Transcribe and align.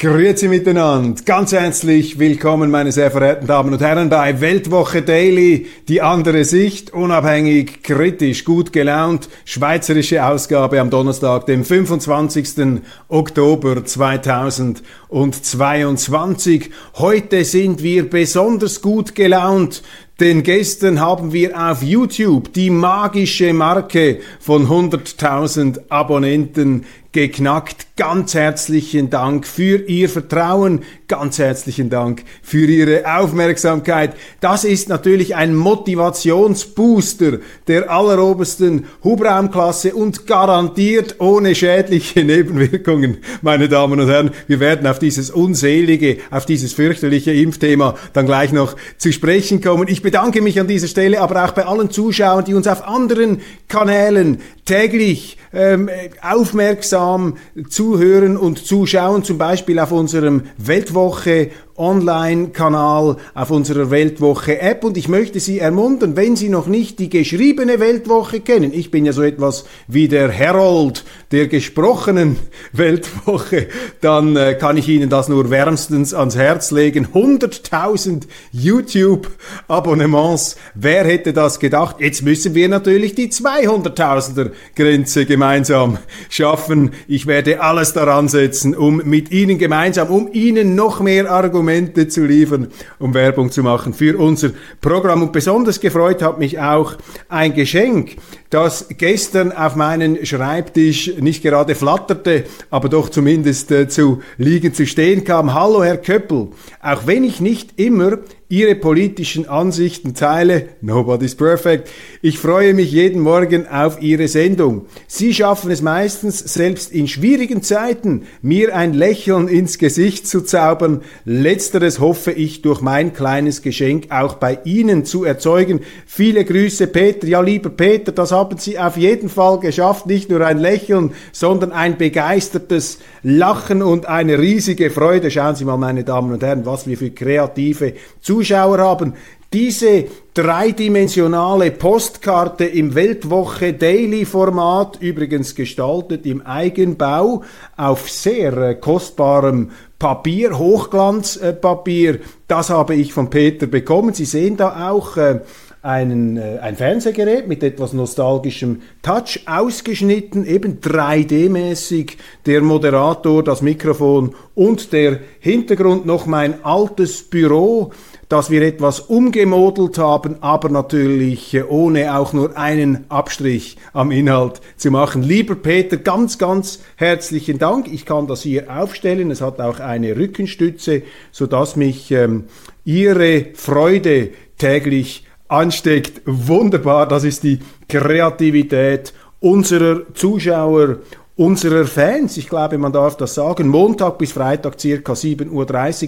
Grüezi 0.00 0.48
miteinander. 0.48 1.22
Ganz 1.26 1.52
herzlich 1.52 2.18
willkommen, 2.18 2.70
meine 2.70 2.90
sehr 2.90 3.10
verehrten 3.10 3.46
Damen 3.46 3.74
und 3.74 3.82
Herren, 3.82 4.08
bei 4.08 4.40
Weltwoche 4.40 5.02
Daily. 5.02 5.66
Die 5.88 6.00
andere 6.00 6.46
Sicht, 6.46 6.94
unabhängig, 6.94 7.82
kritisch, 7.82 8.46
gut 8.46 8.72
gelaunt. 8.72 9.28
Schweizerische 9.44 10.24
Ausgabe 10.24 10.80
am 10.80 10.88
Donnerstag, 10.88 11.44
dem 11.44 11.66
25. 11.66 12.80
Oktober 13.08 13.84
2022. 13.84 16.70
Heute 16.94 17.44
sind 17.44 17.82
wir 17.82 18.08
besonders 18.08 18.80
gut 18.80 19.14
gelaunt, 19.14 19.82
denn 20.20 20.42
gestern 20.42 21.00
haben 21.00 21.32
wir 21.32 21.58
auf 21.58 21.82
YouTube 21.82 22.52
die 22.52 22.68
magische 22.68 23.54
Marke 23.54 24.20
von 24.38 24.68
100.000 24.68 25.80
Abonnenten 25.88 26.84
geknackt. 27.12 27.88
Ganz 27.96 28.34
herzlichen 28.34 29.10
Dank 29.10 29.46
für 29.46 29.84
Ihr 29.88 30.08
Vertrauen, 30.08 30.82
ganz 31.08 31.38
herzlichen 31.38 31.90
Dank 31.90 32.22
für 32.40 32.66
Ihre 32.66 33.02
Aufmerksamkeit. 33.18 34.14
Das 34.40 34.64
ist 34.64 34.88
natürlich 34.88 35.34
ein 35.34 35.54
Motivationsbooster 35.54 37.38
der 37.66 37.90
allerobersten 37.90 38.86
Hubraumklasse 39.02 39.94
und 39.94 40.26
garantiert 40.26 41.16
ohne 41.18 41.54
schädliche 41.54 42.24
Nebenwirkungen, 42.24 43.18
meine 43.42 43.68
Damen 43.68 44.00
und 44.00 44.08
Herren. 44.08 44.30
Wir 44.46 44.60
werden 44.60 44.86
auf 44.86 45.00
dieses 45.00 45.30
unselige, 45.30 46.18
auf 46.30 46.46
dieses 46.46 46.72
fürchterliche 46.72 47.32
Impfthema 47.32 47.96
dann 48.12 48.26
gleich 48.26 48.52
noch 48.52 48.76
zu 48.98 49.12
sprechen 49.12 49.60
kommen. 49.60 49.88
Ich 49.88 50.02
bedanke 50.10 50.42
mich 50.42 50.58
an 50.58 50.66
dieser 50.66 50.88
Stelle 50.88 51.20
aber 51.20 51.44
auch 51.44 51.52
bei 51.52 51.64
allen 51.64 51.88
Zuschauern, 51.88 52.44
die 52.44 52.54
uns 52.54 52.66
auf 52.66 52.84
anderen 52.84 53.42
Kanälen 53.68 54.40
täglich 54.64 55.38
ähm, 55.52 55.88
aufmerksam 56.20 57.36
zuhören 57.68 58.36
und 58.36 58.58
zuschauen, 58.58 59.22
zum 59.22 59.38
Beispiel 59.38 59.78
auf 59.78 59.92
unserem 59.92 60.42
Weltwoche 60.58 61.50
Online-Kanal, 61.80 63.16
auf 63.34 63.50
unserer 63.50 63.90
Weltwoche-App 63.90 64.84
und 64.84 64.98
ich 64.98 65.08
möchte 65.08 65.40
Sie 65.40 65.58
ermuntern, 65.58 66.14
wenn 66.14 66.36
Sie 66.36 66.50
noch 66.50 66.66
nicht 66.66 66.98
die 66.98 67.08
geschriebene 67.08 67.80
Weltwoche 67.80 68.40
kennen, 68.40 68.74
ich 68.74 68.90
bin 68.90 69.06
ja 69.06 69.14
so 69.14 69.22
etwas 69.22 69.64
wie 69.88 70.06
der 70.06 70.30
Herold 70.30 71.04
der 71.30 71.48
gesprochenen 71.48 72.36
Weltwoche, 72.72 73.68
dann 74.02 74.36
äh, 74.36 74.56
kann 74.60 74.76
ich 74.76 74.88
Ihnen 74.88 75.08
das 75.08 75.28
nur 75.28 75.48
wärmstens 75.48 76.12
ans 76.12 76.36
Herz 76.36 76.70
legen. 76.70 77.08
100.000 77.14 78.24
YouTube-Abonnements, 78.52 80.56
wer 80.74 81.04
hätte 81.04 81.32
das 81.32 81.60
gedacht? 81.60 81.96
Jetzt 82.00 82.22
müssen 82.22 82.54
wir 82.54 82.68
natürlich 82.68 83.14
die 83.14 83.30
200.000er 83.30 84.50
Grenze 84.76 85.24
gemeinsam 85.24 85.96
schaffen. 86.28 86.90
Ich 87.08 87.26
werde 87.26 87.62
alles 87.62 87.94
daran 87.94 88.28
setzen, 88.28 88.76
um 88.76 89.00
mit 89.04 89.30
Ihnen 89.30 89.56
gemeinsam, 89.56 90.08
um 90.08 90.30
Ihnen 90.30 90.74
noch 90.74 91.00
mehr 91.00 91.30
Argumente 91.30 91.69
Argumente 91.70 92.08
zu 92.08 92.24
liefern, 92.24 92.68
um 92.98 93.14
Werbung 93.14 93.52
zu 93.52 93.62
machen 93.62 93.94
für 93.94 94.18
unser 94.18 94.50
Programm. 94.80 95.22
Und 95.22 95.32
besonders 95.32 95.78
gefreut 95.78 96.20
hat 96.20 96.38
mich 96.38 96.58
auch 96.58 96.96
ein 97.28 97.54
Geschenk, 97.54 98.16
das 98.50 98.86
gestern 98.98 99.52
auf 99.52 99.76
meinen 99.76 100.26
Schreibtisch 100.26 101.12
nicht 101.20 101.42
gerade 101.42 101.76
flatterte, 101.76 102.44
aber 102.70 102.88
doch 102.88 103.08
zumindest 103.08 103.70
äh, 103.70 103.88
zu 103.88 104.20
liegen, 104.36 104.74
zu 104.74 104.84
stehen 104.84 105.22
kam. 105.22 105.54
Hallo, 105.54 105.84
Herr 105.84 105.98
Köppel. 105.98 106.48
Auch 106.82 107.06
wenn 107.06 107.22
ich 107.22 107.40
nicht 107.40 107.78
immer 107.78 108.18
Ihre 108.50 108.74
politischen 108.74 109.48
Ansichten 109.48 110.12
teile. 110.12 110.70
Nobody's 110.80 111.36
perfect. 111.36 111.88
Ich 112.20 112.40
freue 112.40 112.74
mich 112.74 112.90
jeden 112.90 113.22
Morgen 113.22 113.68
auf 113.68 114.02
Ihre 114.02 114.26
Sendung. 114.26 114.86
Sie 115.06 115.32
schaffen 115.32 115.70
es 115.70 115.82
meistens, 115.82 116.40
selbst 116.40 116.90
in 116.90 117.06
schwierigen 117.06 117.62
Zeiten, 117.62 118.26
mir 118.42 118.74
ein 118.74 118.92
Lächeln 118.92 119.46
ins 119.46 119.78
Gesicht 119.78 120.26
zu 120.26 120.40
zaubern. 120.40 121.02
Letzteres 121.24 122.00
hoffe 122.00 122.32
ich 122.32 122.60
durch 122.60 122.80
mein 122.80 123.12
kleines 123.12 123.62
Geschenk 123.62 124.10
auch 124.10 124.34
bei 124.34 124.58
Ihnen 124.64 125.04
zu 125.04 125.22
erzeugen. 125.22 125.82
Viele 126.04 126.44
Grüße, 126.44 126.88
Peter. 126.88 127.28
Ja, 127.28 127.42
lieber 127.42 127.70
Peter, 127.70 128.10
das 128.10 128.32
haben 128.32 128.58
Sie 128.58 128.80
auf 128.80 128.96
jeden 128.96 129.28
Fall 129.28 129.60
geschafft. 129.60 130.06
Nicht 130.06 130.28
nur 130.28 130.44
ein 130.44 130.58
Lächeln, 130.58 131.12
sondern 131.30 131.70
ein 131.70 131.98
begeistertes 131.98 132.98
Lachen 133.22 133.80
und 133.80 134.06
eine 134.06 134.40
riesige 134.40 134.90
Freude. 134.90 135.30
Schauen 135.30 135.54
Sie 135.54 135.64
mal, 135.64 135.76
meine 135.76 136.02
Damen 136.02 136.32
und 136.32 136.42
Herren, 136.42 136.66
was 136.66 136.88
wir 136.88 136.98
für 136.98 137.10
kreative 137.10 137.92
Zuschauer 138.20 138.39
Zuschauer 138.40 138.78
haben. 138.78 139.14
Diese 139.52 140.06
dreidimensionale 140.32 141.72
Postkarte 141.72 142.64
im 142.64 142.94
Weltwoche 142.94 143.74
Daily 143.74 144.24
Format, 144.24 144.98
übrigens 145.00 145.54
gestaltet 145.54 146.24
im 146.24 146.46
Eigenbau 146.46 147.42
auf 147.76 148.08
sehr 148.08 148.56
äh, 148.56 148.74
kostbarem 148.76 149.72
Papier, 149.98 150.56
Hochglanzpapier, 150.56 152.20
das 152.46 152.70
habe 152.70 152.94
ich 152.94 153.12
von 153.12 153.28
Peter 153.28 153.66
bekommen. 153.66 154.14
Sie 154.14 154.24
sehen 154.24 154.56
da 154.56 154.90
auch 154.90 155.16
äh, 155.16 155.40
einen, 155.82 156.36
äh, 156.36 156.58
ein 156.60 156.76
Fernsehgerät 156.76 157.48
mit 157.48 157.62
etwas 157.62 157.92
nostalgischem 157.92 158.82
Touch 159.02 159.40
ausgeschnitten, 159.46 160.46
eben 160.46 160.80
3D-mäßig, 160.80 162.12
der 162.46 162.62
Moderator, 162.62 163.42
das 163.42 163.62
Mikrofon 163.62 164.34
und 164.54 164.92
der 164.92 165.18
Hintergrund 165.40 166.06
noch 166.06 166.26
mein 166.26 166.64
altes 166.64 167.22
Büro 167.22 167.92
dass 168.30 168.48
wir 168.48 168.62
etwas 168.62 169.00
umgemodelt 169.00 169.98
haben, 169.98 170.36
aber 170.40 170.68
natürlich 170.68 171.52
äh, 171.52 171.64
ohne 171.64 172.16
auch 172.16 172.32
nur 172.32 172.56
einen 172.56 173.04
Abstrich 173.10 173.76
am 173.92 174.12
Inhalt 174.12 174.60
zu 174.76 174.92
machen. 174.92 175.24
Lieber 175.24 175.56
Peter, 175.56 175.96
ganz, 175.96 176.38
ganz 176.38 176.80
herzlichen 176.94 177.58
Dank. 177.58 177.92
Ich 177.92 178.06
kann 178.06 178.28
das 178.28 178.42
hier 178.42 178.70
aufstellen. 178.70 179.32
Es 179.32 179.40
hat 179.40 179.60
auch 179.60 179.80
eine 179.80 180.16
Rückenstütze, 180.16 181.02
sodass 181.32 181.74
mich 181.74 182.12
ähm, 182.12 182.44
Ihre 182.84 183.46
Freude 183.54 184.30
täglich 184.58 185.26
ansteckt. 185.48 186.22
Wunderbar, 186.24 187.08
das 187.08 187.24
ist 187.24 187.42
die 187.42 187.58
Kreativität 187.88 189.12
unserer 189.40 190.02
Zuschauer 190.14 190.98
unserer 191.40 191.86
Fans. 191.86 192.36
Ich 192.36 192.50
glaube, 192.50 192.76
man 192.76 192.92
darf 192.92 193.16
das 193.16 193.34
sagen. 193.34 193.66
Montag 193.66 194.18
bis 194.18 194.32
Freitag 194.32 194.78
circa 194.78 195.14
7.30 195.14 195.48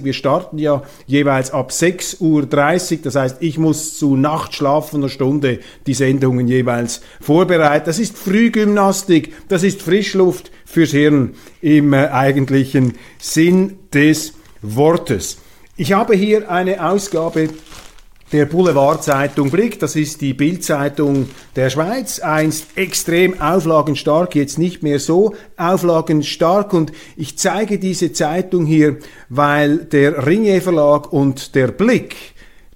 Uhr. 0.01 0.05
Wir 0.05 0.13
starten 0.13 0.59
ja 0.59 0.83
jeweils 1.07 1.51
ab 1.53 1.71
6.30 1.71 2.21
Uhr. 2.21 2.99
Das 3.03 3.17
heißt, 3.17 3.37
ich 3.41 3.57
muss 3.57 3.97
zu 3.97 4.15
nachtschlafender 4.15 5.09
Stunde 5.09 5.61
die 5.87 5.95
Sendungen 5.95 6.49
jeweils 6.49 7.01
vorbereiten. 7.23 7.87
Das 7.87 7.99
ist 7.99 8.19
Frühgymnastik. 8.19 9.33
Das 9.49 9.63
ist 9.63 9.81
Frischluft 9.81 10.51
fürs 10.67 10.91
Hirn 10.91 11.33
im 11.63 11.95
äh, 11.95 12.09
eigentlichen 12.09 12.99
Sinn 13.19 13.79
des 13.95 14.35
Wortes. 14.61 15.39
Ich 15.79 15.95
habe 15.95 16.15
hier 16.15 16.51
eine 16.51 16.87
Ausgabe 16.87 17.49
der 18.33 18.47
Boulevardzeitung 18.47 19.51
Blick, 19.51 19.79
das 19.79 19.95
ist 19.95 20.23
die 20.23 20.33
Bildzeitung 20.33 21.29
der 21.55 21.69
Schweiz, 21.69 22.19
einst 22.19 22.67
extrem 22.77 23.39
auflagenstark, 23.41 24.35
jetzt 24.35 24.59
nicht 24.59 24.83
mehr 24.83 24.99
so 24.99 25.35
auflagenstark. 25.59 26.73
Und 26.73 26.93
ich 27.17 27.37
zeige 27.37 27.79
diese 27.79 28.13
Zeitung 28.13 28.65
hier, 28.65 28.97
weil 29.29 29.79
der 29.79 30.27
Ringier 30.27 30.63
Verlag 30.63 31.13
und 31.13 31.55
der 31.55 31.69
Blick, 31.69 32.17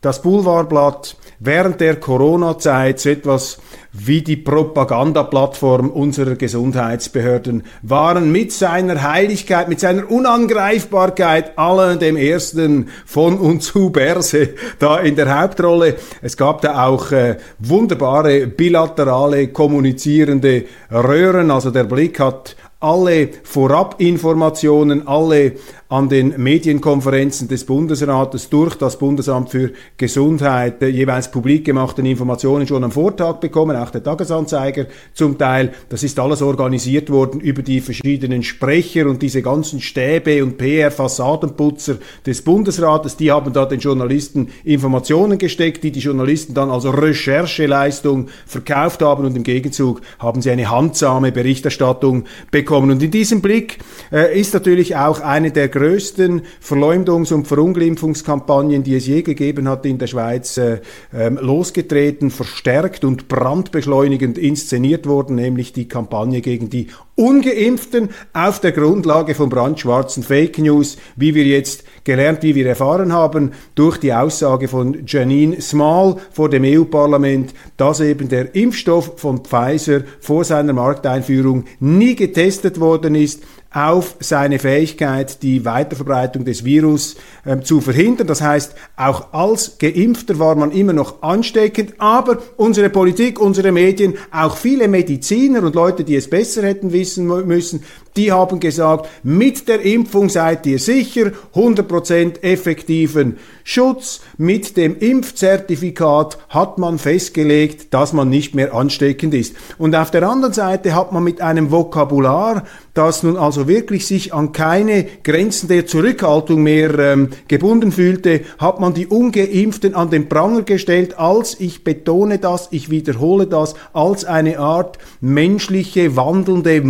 das 0.07 0.23
Boulevardblatt, 0.23 1.17
während 1.41 1.81
der 1.81 1.97
Corona-Zeit 1.97 3.01
so 3.01 3.11
etwas 3.11 3.59
wie 3.93 4.23
die 4.23 4.37
Propagandaplattform 4.37 5.91
unserer 5.91 6.37
Gesundheitsbehörden 6.37 7.65
waren 7.83 8.31
mit 8.31 8.53
seiner 8.53 9.03
Heiligkeit, 9.03 9.69
mit 9.69 9.81
seiner 9.81 10.09
Unangreifbarkeit 10.09 11.59
allen 11.59 11.99
dem 11.99 12.17
ersten 12.17 12.89
von 13.05 13.37
und 13.39 13.65
zu 13.65 13.91
Berse 13.91 14.51
da 14.79 14.99
in 14.99 15.17
der 15.17 15.41
Hauptrolle. 15.41 15.97
Es 16.23 16.37
gab 16.37 16.61
da 16.61 16.87
auch 16.87 17.11
äh, 17.11 17.39
wunderbare 17.59 18.47
bilaterale 18.47 19.49
kommunizierende 19.49 20.67
Röhren, 20.93 21.51
also 21.51 21.71
der 21.73 21.85
Blick 21.85 22.21
hat 22.21 22.55
alle 22.79 23.31
Vorabinformationen, 23.43 25.09
alle 25.09 25.55
an 25.89 26.09
den 26.09 26.35
Medienkonferenzen 26.37 27.47
des 27.47 27.65
Bundesrates 27.65 28.51
durch 28.51 28.75
das 28.75 28.99
Bundesamt 28.99 29.51
für 29.51 29.71
Gesundheit 29.97 30.83
äh, 30.83 30.89
jeweils 30.89 31.31
publik 31.31 31.65
gemachten 31.65 32.05
Informationen 32.07 32.67
schon 32.67 32.83
am 32.83 32.91
Vortag 32.91 33.35
bekommen, 33.35 33.77
auch 33.77 33.91
der 33.91 34.03
Tagesanzeiger 34.03 34.87
zum 35.15 35.39
Teil. 35.39 35.73
Das 35.89 36.03
ist 36.03 36.19
alles 36.19 36.43
organisiert 36.43 37.09
worden 37.11 37.41
über 37.41 37.63
die 37.63 37.81
verschiedenen 37.81 38.43
Sprecher 38.43 39.07
und 39.07 39.23
diese 39.23 39.43
ganzen 39.43 39.81
Stäbe 39.81 40.43
und 40.43 40.59
PR-Fassadenputzer 40.59 41.99
des 42.27 42.43
Bundesrates. 42.43 43.17
Die 43.17 43.31
haben 43.31 43.53
da 43.53 43.65
den 43.65 43.79
Journalisten 43.79 44.49
Informationen 44.65 45.39
gesteckt, 45.39 45.85
die 45.85 45.93
die 45.93 46.01
Journalisten 46.01 46.55
dann 46.55 46.71
als 46.71 46.85
Rechercheleistung 46.85 48.27
verkauft 48.47 49.03
haben 49.03 49.25
und 49.25 49.37
im 49.37 49.45
Gegenzug 49.45 50.01
haben 50.19 50.43
sie 50.43 50.51
eine 50.51 50.69
handsame 50.69 51.31
Berichterstattung 51.31 52.25
bekommen. 52.51 52.91
Und 52.91 53.03
in 53.05 53.13
diesem 53.13 53.41
Blick 53.41 53.79
äh, 54.11 54.39
ist 54.39 54.53
natürlich 54.53 54.97
auch 54.97 55.21
eine 55.21 55.53
der 55.53 55.76
größten 55.77 56.41
Verleumdungs- 56.63 57.35
und 57.35 57.47
Verunglimpfungskampagnen, 57.47 58.83
die 58.83 58.97
es 58.97 59.07
je 59.07 59.21
gegeben 59.21 59.69
hat 59.69 59.85
in 59.85 59.99
der 59.99 60.07
Schweiz, 60.07 60.57
äh, 60.57 60.81
äh, 61.13 61.29
losgetreten, 61.29 62.31
verstärkt 62.31 63.05
und 63.05 63.29
brandbeschleunigend 63.29 64.39
inszeniert 64.39 65.07
worden, 65.07 65.37
nämlich 65.37 65.75
die 65.75 65.87
Kampagne 65.87 66.41
gegen 66.41 66.71
die 66.71 66.87
Ungeimpften 67.15 68.11
auf 68.33 68.61
der 68.61 68.73
Grundlage 68.73 69.35
von 69.35 69.49
brandschwarzen 69.49 70.23
Fake 70.23 70.59
News, 70.59 70.97
wie 71.17 71.35
wir 71.35 71.45
jetzt 71.45 71.85
gelernt, 72.05 72.43
wie 72.43 72.55
wir 72.55 72.67
erfahren 72.67 73.13
haben, 73.13 73.53
durch 73.75 73.99
die 73.99 74.13
Aussage 74.13 74.69
von 74.69 75.05
Janine 75.07 75.61
Small 75.61 76.17
vor 76.31 76.49
dem 76.49 76.65
EU-Parlament, 76.65 77.55
dass 77.77 78.01
eben 78.01 78.29
der 78.29 78.55
Impfstoff 78.55 79.15
von 79.17 79.45
Pfizer 79.45 80.03
vor 80.21 80.45
seiner 80.45 80.75
Markteinführung 80.75 81.65
nie 81.81 82.15
getestet 82.15 82.81
worden 82.81 83.15
ist 83.15 83.43
auf 83.77 84.17
seine 84.21 84.59
Fähigkeit, 84.59 85.43
die 85.43 85.67
Weiterverbreitung 85.67 86.47
des 86.47 86.65
Virus 86.65 87.17
äh, 87.45 87.61
zu 87.61 87.83
verhindern. 87.83 88.27
Das 88.27 88.41
heißt, 88.41 88.75
auch 88.97 89.35
als 89.35 89.77
Geimpfter 89.79 90.39
war 90.39 90.55
man 90.55 90.73
immer 90.73 90.95
noch 90.95 91.23
ansteckend, 91.23 91.93
aber 91.99 92.39
unsere 92.57 92.89
Politik, 92.89 93.39
unsere 93.39 93.73
Medien, 93.73 94.15
auch 94.31 94.57
viele 94.57 94.89
Mediziner 94.89 95.63
und 95.63 95.75
Leute, 95.75 96.05
die 96.05 96.17
es 96.17 96.31
besser 96.31 96.63
hätten 96.63 96.95
wissen 96.95 97.27
müssen, 97.27 97.83
die 98.17 98.33
haben 98.33 98.61
gesagt, 98.61 99.09
mit 99.23 99.69
der 99.69 99.83
Impfung 99.83 100.29
seid 100.29 100.67
ihr 100.67 100.79
sicher, 100.79 101.33
100% 101.55 102.43
effektiven 102.43 103.39
Schutz. 103.65 104.21
Mit 104.39 104.77
dem 104.77 104.97
Impfzertifikat 104.97 106.39
hat 106.49 106.79
man 106.79 106.99
festgelegt, 106.99 107.93
dass 107.93 108.13
man 108.13 108.29
nicht 108.29 108.55
mehr 108.55 108.73
ansteckend 108.73 109.35
ist. 109.35 109.57
Und 109.77 109.95
auf 109.95 110.11
der 110.11 110.29
anderen 110.29 110.55
Seite 110.55 110.95
hat 110.95 111.13
man 111.13 111.25
mit 111.25 111.41
einem 111.41 111.71
Vokabular, 111.71 112.65
das 112.95 113.23
nun 113.23 113.37
also 113.37 113.67
wirklich 113.67 114.07
sich 114.07 114.33
an 114.33 114.53
keine 114.53 115.07
Grenzen 115.25 115.69
der 115.69 115.87
Zurückhaltung 115.87 116.63
mehr 116.63 116.97
ähm, 116.99 117.31
gebunden 117.49 117.93
fühlte, 117.93 118.43
hat 118.59 118.81
man 118.81 118.95
die 118.95 119.09
Ungeimpften 119.09 119.95
an 119.95 120.11
den 120.11 120.29
Pranger 120.29 120.63
gestellt, 120.63 121.19
als, 121.19 121.59
ich 121.59 121.85
betone 121.85 122.39
das, 122.39 122.69
ich 122.71 122.89
wiederhole 122.89 123.47
das, 123.47 123.75
als 123.93 124.25
eine 124.25 124.61
Art 124.61 124.99
menschliche, 125.21 126.17
wandelnde 126.17 126.83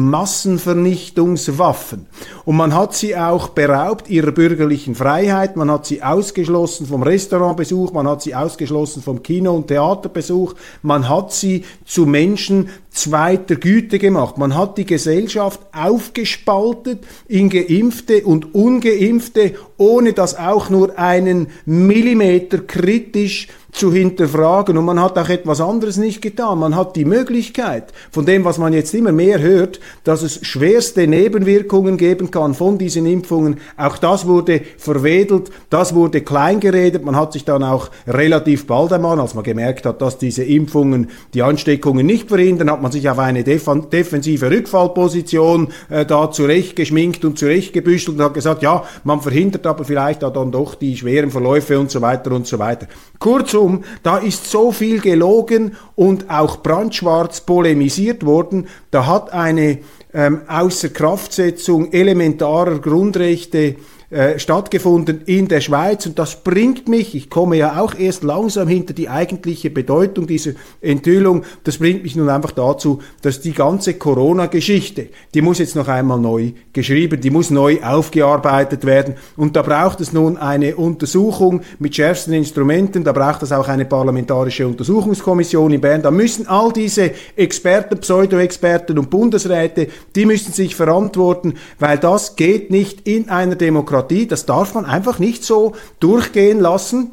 Massenvernichtungswaffen. 1.17 2.07
Und 2.45 2.57
man 2.57 2.75
hat 2.75 2.95
sie 2.95 3.17
auch 3.17 3.49
beraubt 3.49 4.09
ihrer 4.09 4.33
bürgerlichen 4.33 4.95
Freiheit, 4.95 5.57
man 5.57 5.71
hat 5.71 5.87
sie 5.87 6.03
ausgeschlossen 6.03 6.87
vom 6.87 7.03
Restaurantbesuch, 7.03 7.93
man 7.93 8.09
hat 8.09 8.23
sie 8.23 8.35
ausgeschlossen 8.35 9.03
vom 9.03 9.23
Kino- 9.23 9.55
und 9.55 9.69
Theaterbesuch, 9.69 10.55
man 10.83 11.09
hat 11.09 11.33
sie 11.33 11.65
zu 11.85 12.07
Menschen 12.07 12.69
zweiter 12.97 13.57
Güte 13.57 13.99
gemacht. 13.99 14.39
Man 14.39 14.57
hat 14.57 14.79
die 14.79 14.87
Gesellschaft 14.87 15.61
aufgespaltet 15.73 17.05
in 17.29 17.51
Geimpfte 17.51 18.25
und 18.25 18.55
Ungeimpfte, 18.55 19.55
ohne 19.77 20.13
dass 20.13 20.37
auch 20.39 20.71
nur 20.71 20.99
einen 20.99 21.49
Millimeter 21.67 22.59
kritisch 22.59 23.49
zu 23.77 23.93
hinterfragen. 23.93 24.79
Und 24.79 24.87
man 24.87 25.01
hat 25.01 25.19
auch 25.19 25.29
etwas 25.29 25.61
anderes 25.61 25.99
nicht 25.99 26.23
getan. 26.23 26.59
Man 26.59 26.75
hat 26.75 26.97
die 26.97 27.05
Möglichkeit, 27.05 27.93
von 28.11 28.25
dem, 28.25 28.45
was 28.45 28.59
man 28.59 28.73
jetzt 28.73 28.95
immer 28.95 29.13
mehr 29.13 29.41
hört, 29.41 29.81
dass 30.03 30.23
es 30.23 30.45
schwerste 30.45 31.07
Nebenwirkungen 31.07 31.99
geben 31.99 32.31
kann 32.31 32.55
von 32.55 32.79
diesen 32.79 33.07
Impfungen. 33.07 33.59
Auch 33.77 33.99
das 33.99 34.27
wurde 34.27 34.63
verwedelt, 34.79 35.51
das 35.69 35.95
wurde 35.95 36.23
kleingeredet. 36.23 37.05
Man 37.05 37.17
hat 37.17 37.35
sich 37.35 37.45
dann 37.45 37.63
auch 37.63 37.91
relativ 38.07 38.67
bald 38.67 38.93
einmal, 38.93 39.21
als 39.21 39.35
man 39.35 39.45
gemerkt 39.45 39.85
hat, 39.85 40.01
dass 40.01 40.17
diese 40.19 40.43
Impfungen 40.43 41.11
die 41.35 41.43
Ansteckungen 41.43 42.07
nicht 42.07 42.29
verhindern, 42.29 42.71
hat 42.71 42.83
man 42.87 42.93
sich 42.93 43.11
auf 43.11 43.19
eine 43.19 43.43
def 43.43 43.69
defensive 43.93 44.49
Rückfallposition 44.49 45.73
äh, 45.91 46.07
da 46.07 46.31
zurechtgeschminkt 46.31 47.25
und 47.25 47.37
zurechtgebüschelt 47.37 48.17
und 48.17 48.25
hat 48.25 48.35
gesagt, 48.35 48.63
ja, 48.63 48.85
man 49.03 49.21
verhindert 49.21 49.67
aber 49.67 49.85
vielleicht 49.85 50.23
dann 50.23 50.53
doch 50.53 50.77
die 50.77 50.97
schweren 50.97 51.33
Verläufe 51.33 51.81
und 51.81 51.91
so 51.91 52.01
weiter 52.01 52.31
und 52.31 52.47
so 52.47 52.61
weiter. 52.61 52.87
Kurzum? 53.19 53.83
Da 54.05 54.19
ist 54.19 54.49
so 54.49 54.71
viel 54.71 55.01
gelogen 55.01 55.73
und 55.97 56.31
auch 56.31 56.63
brandschwarz 56.63 57.41
polemisiert 57.41 58.25
worden. 58.25 58.69
Da 58.93 59.07
hat 59.07 59.33
eine 59.33 59.79
ähm, 60.15 60.43
Außerkraftsetzung 60.47 61.93
elementarer 61.93 62.79
Grundrechte 62.79 63.75
äh, 64.09 64.39
stattgefunden 64.39 65.23
in 65.27 65.49
der 65.49 65.61
Schweiz. 65.61 66.07
Und 66.07 66.17
das 66.17 66.45
bringt 66.45 66.87
mich, 66.87 67.17
ich 67.17 67.29
komme 67.29 67.57
ja 67.57 67.81
auch 67.81 67.93
erst 67.99 68.23
langsam 68.23 68.69
hinter 68.69 68.95
die 68.95 69.09
eigentliche 69.09 69.69
Bedeutung 69.69 70.29
dieser 70.29 70.53
Enthüllung, 70.81 71.43
das 71.65 71.79
bringt 71.79 72.05
mich 72.05 72.15
nun 72.15 72.29
einfach 72.29 72.53
dazu, 72.53 73.01
dass 73.23 73.41
die 73.41 73.51
ganze 73.51 73.95
Corona-Geschichte, 73.95 75.09
die 75.35 75.43
muss 75.43 75.59
jetzt 75.59 75.75
noch 75.75 75.89
einmal 75.89 76.21
neu 76.21 76.53
geschrieben, 76.73 77.21
die 77.21 77.31
muss 77.31 77.51
neu 77.51 77.83
aufgearbeitet 77.83 78.85
werden. 78.87 79.17
Und 79.37 79.57
da 79.57 79.63
braucht 79.63 80.01
es 80.01 80.13
nun 80.13 80.37
eine 80.37 80.77
Untersuchung 80.77 81.63
mit 81.81 81.97
schärfsten 81.97 82.33
Instrumenten, 82.33 83.03
da 83.03 83.11
braucht 83.11 83.43
es 83.43 83.51
auch 83.51 83.67
eine 83.67 83.87
parlamentarische 83.87 84.69
Untersuchungskommission 84.69 85.73
in 85.73 85.81
Bern, 85.81 86.03
da 86.03 86.13
müssen 86.13 86.47
all 86.47 86.73
diese 86.73 87.11
Experten, 87.35 87.99
Pseudo-Experten 87.99 89.01
und 89.01 89.11
Bundesräte, 89.11 89.89
die 90.15 90.27
müssen 90.27 90.53
sich 90.53 90.77
verantworten, 90.77 91.55
weil 91.81 91.99
das 91.99 92.37
geht 92.37 92.71
nicht 92.71 93.09
in 93.09 93.31
einer 93.31 93.57
Demokratie 93.57 93.96
Demokratie, 93.97 94.27
das 94.27 94.47
darf 94.47 94.75
man 94.75 94.85
einfach 94.85 95.19
nicht 95.19 95.45
so 95.45 95.75
durchgehen 96.01 96.61
lassen 96.61 97.13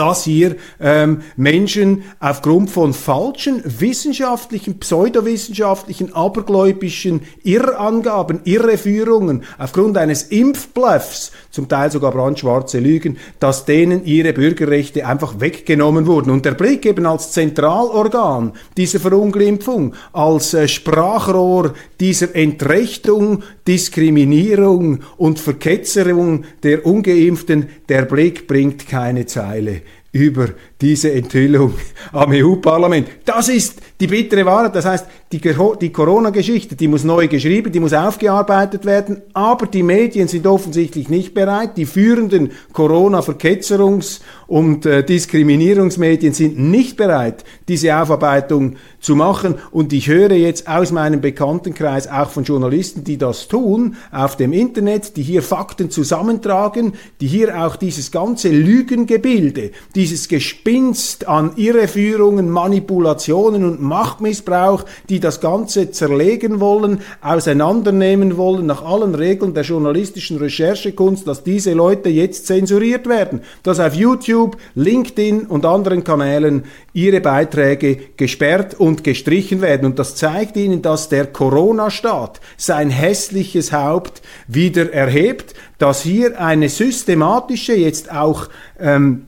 dass 0.00 0.24
hier 0.24 0.56
ähm, 0.80 1.20
Menschen 1.36 2.04
aufgrund 2.20 2.70
von 2.70 2.94
falschen 2.94 3.62
wissenschaftlichen, 3.66 4.78
pseudowissenschaftlichen, 4.78 6.14
abergläubischen 6.14 7.20
Irrangaben, 7.42 8.40
Irreführungen, 8.44 9.42
aufgrund 9.58 9.98
eines 9.98 10.22
Impfbluffs, 10.22 11.32
zum 11.50 11.68
Teil 11.68 11.90
sogar 11.90 12.12
brandschwarze 12.12 12.78
Lügen, 12.78 13.18
dass 13.40 13.66
denen 13.66 14.06
ihre 14.06 14.32
Bürgerrechte 14.32 15.06
einfach 15.06 15.38
weggenommen 15.38 16.06
wurden. 16.06 16.30
Und 16.30 16.46
der 16.46 16.52
Blick 16.52 16.86
eben 16.86 17.04
als 17.04 17.32
Zentralorgan 17.32 18.52
dieser 18.78 19.00
Verunglimpfung, 19.00 19.94
als 20.14 20.54
äh, 20.54 20.66
Sprachrohr 20.66 21.74
dieser 22.00 22.34
Entrechtung, 22.34 23.42
Diskriminierung 23.68 25.00
und 25.18 25.38
Verketzerung 25.38 26.44
der 26.62 26.86
Ungeimpften, 26.86 27.68
der 27.90 28.06
Blick 28.06 28.46
bringt 28.46 28.88
keine 28.88 29.26
Zeile 29.26 29.82
über 30.12 30.54
diese 30.80 31.12
Enthüllung 31.12 31.74
am 32.12 32.30
EU-Parlament. 32.32 33.08
Das 33.24 33.48
ist 33.48 33.80
die 34.00 34.06
bittere 34.06 34.46
Wahrheit. 34.46 34.74
Das 34.74 34.86
heißt, 34.86 35.06
die, 35.32 35.40
die 35.80 35.92
Corona-Geschichte, 35.92 36.74
die 36.74 36.88
muss 36.88 37.04
neu 37.04 37.28
geschrieben, 37.28 37.70
die 37.70 37.78
muss 37.78 37.92
aufgearbeitet 37.92 38.84
werden, 38.84 39.22
aber 39.32 39.66
die 39.66 39.84
Medien 39.84 40.26
sind 40.26 40.46
offensichtlich 40.46 41.08
nicht 41.08 41.34
bereit. 41.34 41.76
Die 41.76 41.86
führenden 41.86 42.50
Corona-Verketzerungs- 42.72 44.20
und 44.48 44.84
äh, 44.86 45.04
Diskriminierungsmedien 45.04 46.32
sind 46.32 46.58
nicht 46.58 46.96
bereit, 46.96 47.44
diese 47.68 47.96
Aufarbeitung 47.96 48.74
zu 48.98 49.14
machen. 49.14 49.54
Und 49.70 49.92
ich 49.92 50.08
höre 50.08 50.32
jetzt 50.32 50.66
aus 50.66 50.90
meinem 50.90 51.20
Bekanntenkreis 51.20 52.08
auch 52.08 52.30
von 52.30 52.42
Journalisten, 52.42 53.04
die 53.04 53.16
das 53.16 53.46
tun, 53.46 53.94
auf 54.10 54.36
dem 54.36 54.52
Internet, 54.52 55.16
die 55.16 55.22
hier 55.22 55.42
Fakten 55.42 55.90
zusammentragen, 55.90 56.94
die 57.20 57.28
hier 57.28 57.62
auch 57.64 57.76
dieses 57.76 58.10
ganze 58.10 58.48
Lügengebilde, 58.48 59.70
dieses 59.94 60.26
Gespinst 60.70 61.26
an 61.26 61.54
Irreführungen, 61.56 62.48
Manipulationen 62.48 63.64
und 63.64 63.82
Machtmissbrauch, 63.82 64.84
die 65.08 65.18
das 65.18 65.40
Ganze 65.40 65.90
zerlegen 65.90 66.60
wollen, 66.60 67.00
auseinandernehmen 67.22 68.36
wollen, 68.36 68.66
nach 68.66 68.84
allen 68.84 69.16
Regeln 69.16 69.52
der 69.52 69.64
journalistischen 69.64 70.36
Recherchekunst, 70.36 71.26
dass 71.26 71.42
diese 71.42 71.72
Leute 71.72 72.08
jetzt 72.08 72.46
zensuriert 72.46 73.08
werden, 73.08 73.40
dass 73.64 73.80
auf 73.80 73.94
YouTube, 73.94 74.58
LinkedIn 74.76 75.46
und 75.46 75.66
anderen 75.66 76.04
Kanälen 76.04 76.62
ihre 76.92 77.20
Beiträge 77.20 77.96
gesperrt 78.16 78.74
und 78.78 79.02
gestrichen 79.02 79.62
werden. 79.62 79.86
Und 79.86 79.98
das 79.98 80.14
zeigt 80.14 80.56
ihnen, 80.56 80.82
dass 80.82 81.08
der 81.08 81.26
Corona-Staat 81.26 82.40
sein 82.56 82.90
hässliches 82.90 83.72
Haupt 83.72 84.22
wieder 84.46 84.92
erhebt, 84.92 85.54
dass 85.78 86.02
hier 86.02 86.40
eine 86.40 86.68
systematische, 86.68 87.74
jetzt 87.74 88.12
auch 88.12 88.48
ähm, 88.78 89.26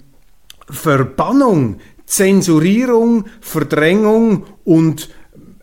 Verbannung, 0.68 1.78
Zensurierung, 2.06 3.26
Verdrängung 3.40 4.44
und 4.64 5.08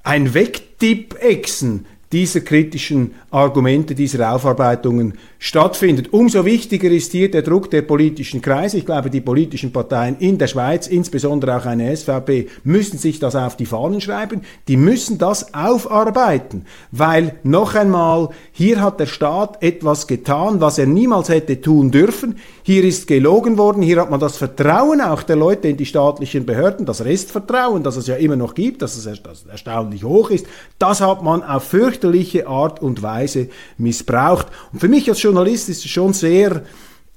ein 0.04 0.34
Wegtippexen 0.34 1.86
dieser 2.12 2.42
kritischen 2.42 3.14
Argumente, 3.30 3.94
dieser 3.94 4.34
Aufarbeitungen 4.34 5.14
stattfindet. 5.42 6.12
Umso 6.12 6.44
wichtiger 6.44 6.92
ist 6.92 7.14
hier 7.14 7.32
der 7.32 7.42
Druck 7.42 7.72
der 7.72 7.82
politischen 7.82 8.42
Kreise. 8.42 8.78
Ich 8.78 8.86
glaube, 8.86 9.10
die 9.10 9.22
politischen 9.22 9.72
Parteien 9.72 10.18
in 10.20 10.38
der 10.38 10.48
Schweiz, 10.48 10.86
insbesondere 10.86 11.58
auch 11.58 11.66
eine 11.66 11.96
SVP, 11.96 12.50
müssen 12.66 12.98
sich 12.98 13.20
das 13.20 13.38
auf 13.38 13.56
die 13.56 13.66
Fahnen 13.66 14.02
schreiben. 14.02 14.42
Die 14.68 14.76
müssen 14.76 15.18
das 15.18 15.54
aufarbeiten, 15.54 16.66
weil 16.92 17.36
noch 17.44 17.74
einmal, 17.74 18.30
hier 18.52 18.82
hat 18.82 19.00
der 19.00 19.06
Staat 19.06 19.64
etwas 19.64 20.08
getan, 20.08 20.60
was 20.60 20.78
er 20.78 20.88
niemals 20.88 21.30
hätte 21.30 21.62
tun 21.62 21.90
dürfen. 21.90 22.36
Hier 22.64 22.84
ist 22.84 23.08
gelogen 23.08 23.58
worden, 23.58 23.82
hier 23.82 24.02
hat 24.02 24.12
man 24.12 24.20
das 24.20 24.36
Vertrauen 24.36 25.00
auch 25.00 25.24
der 25.24 25.38
Leute 25.38 25.70
in 25.70 25.78
die 25.78 25.86
staatlichen 25.86 26.46
Behörden, 26.46 26.86
das 26.86 27.06
Restvertrauen, 27.06 27.82
das 27.82 27.96
es 27.96 28.08
ja 28.08 28.16
immer 28.16 28.36
noch 28.36 28.56
gibt, 28.56 28.82
dass 28.82 28.98
es 28.98 29.08
erstaunlich 29.48 30.04
hoch 30.04 30.32
ist, 30.32 30.46
das 30.78 31.00
hat 31.00 31.24
man 31.24 31.44
auf 31.44 31.64
fürchterliche 31.64 32.46
Art 32.48 32.82
und 32.82 33.02
Weise 33.02 33.48
missbraucht. 33.78 34.48
Und 34.74 34.80
für 34.80 34.90
mich 34.90 35.08
als 35.10 35.20
Journalist 35.30 35.70
ist 35.70 35.86
es 35.86 35.92
schon 35.92 36.12
sehr 36.12 36.64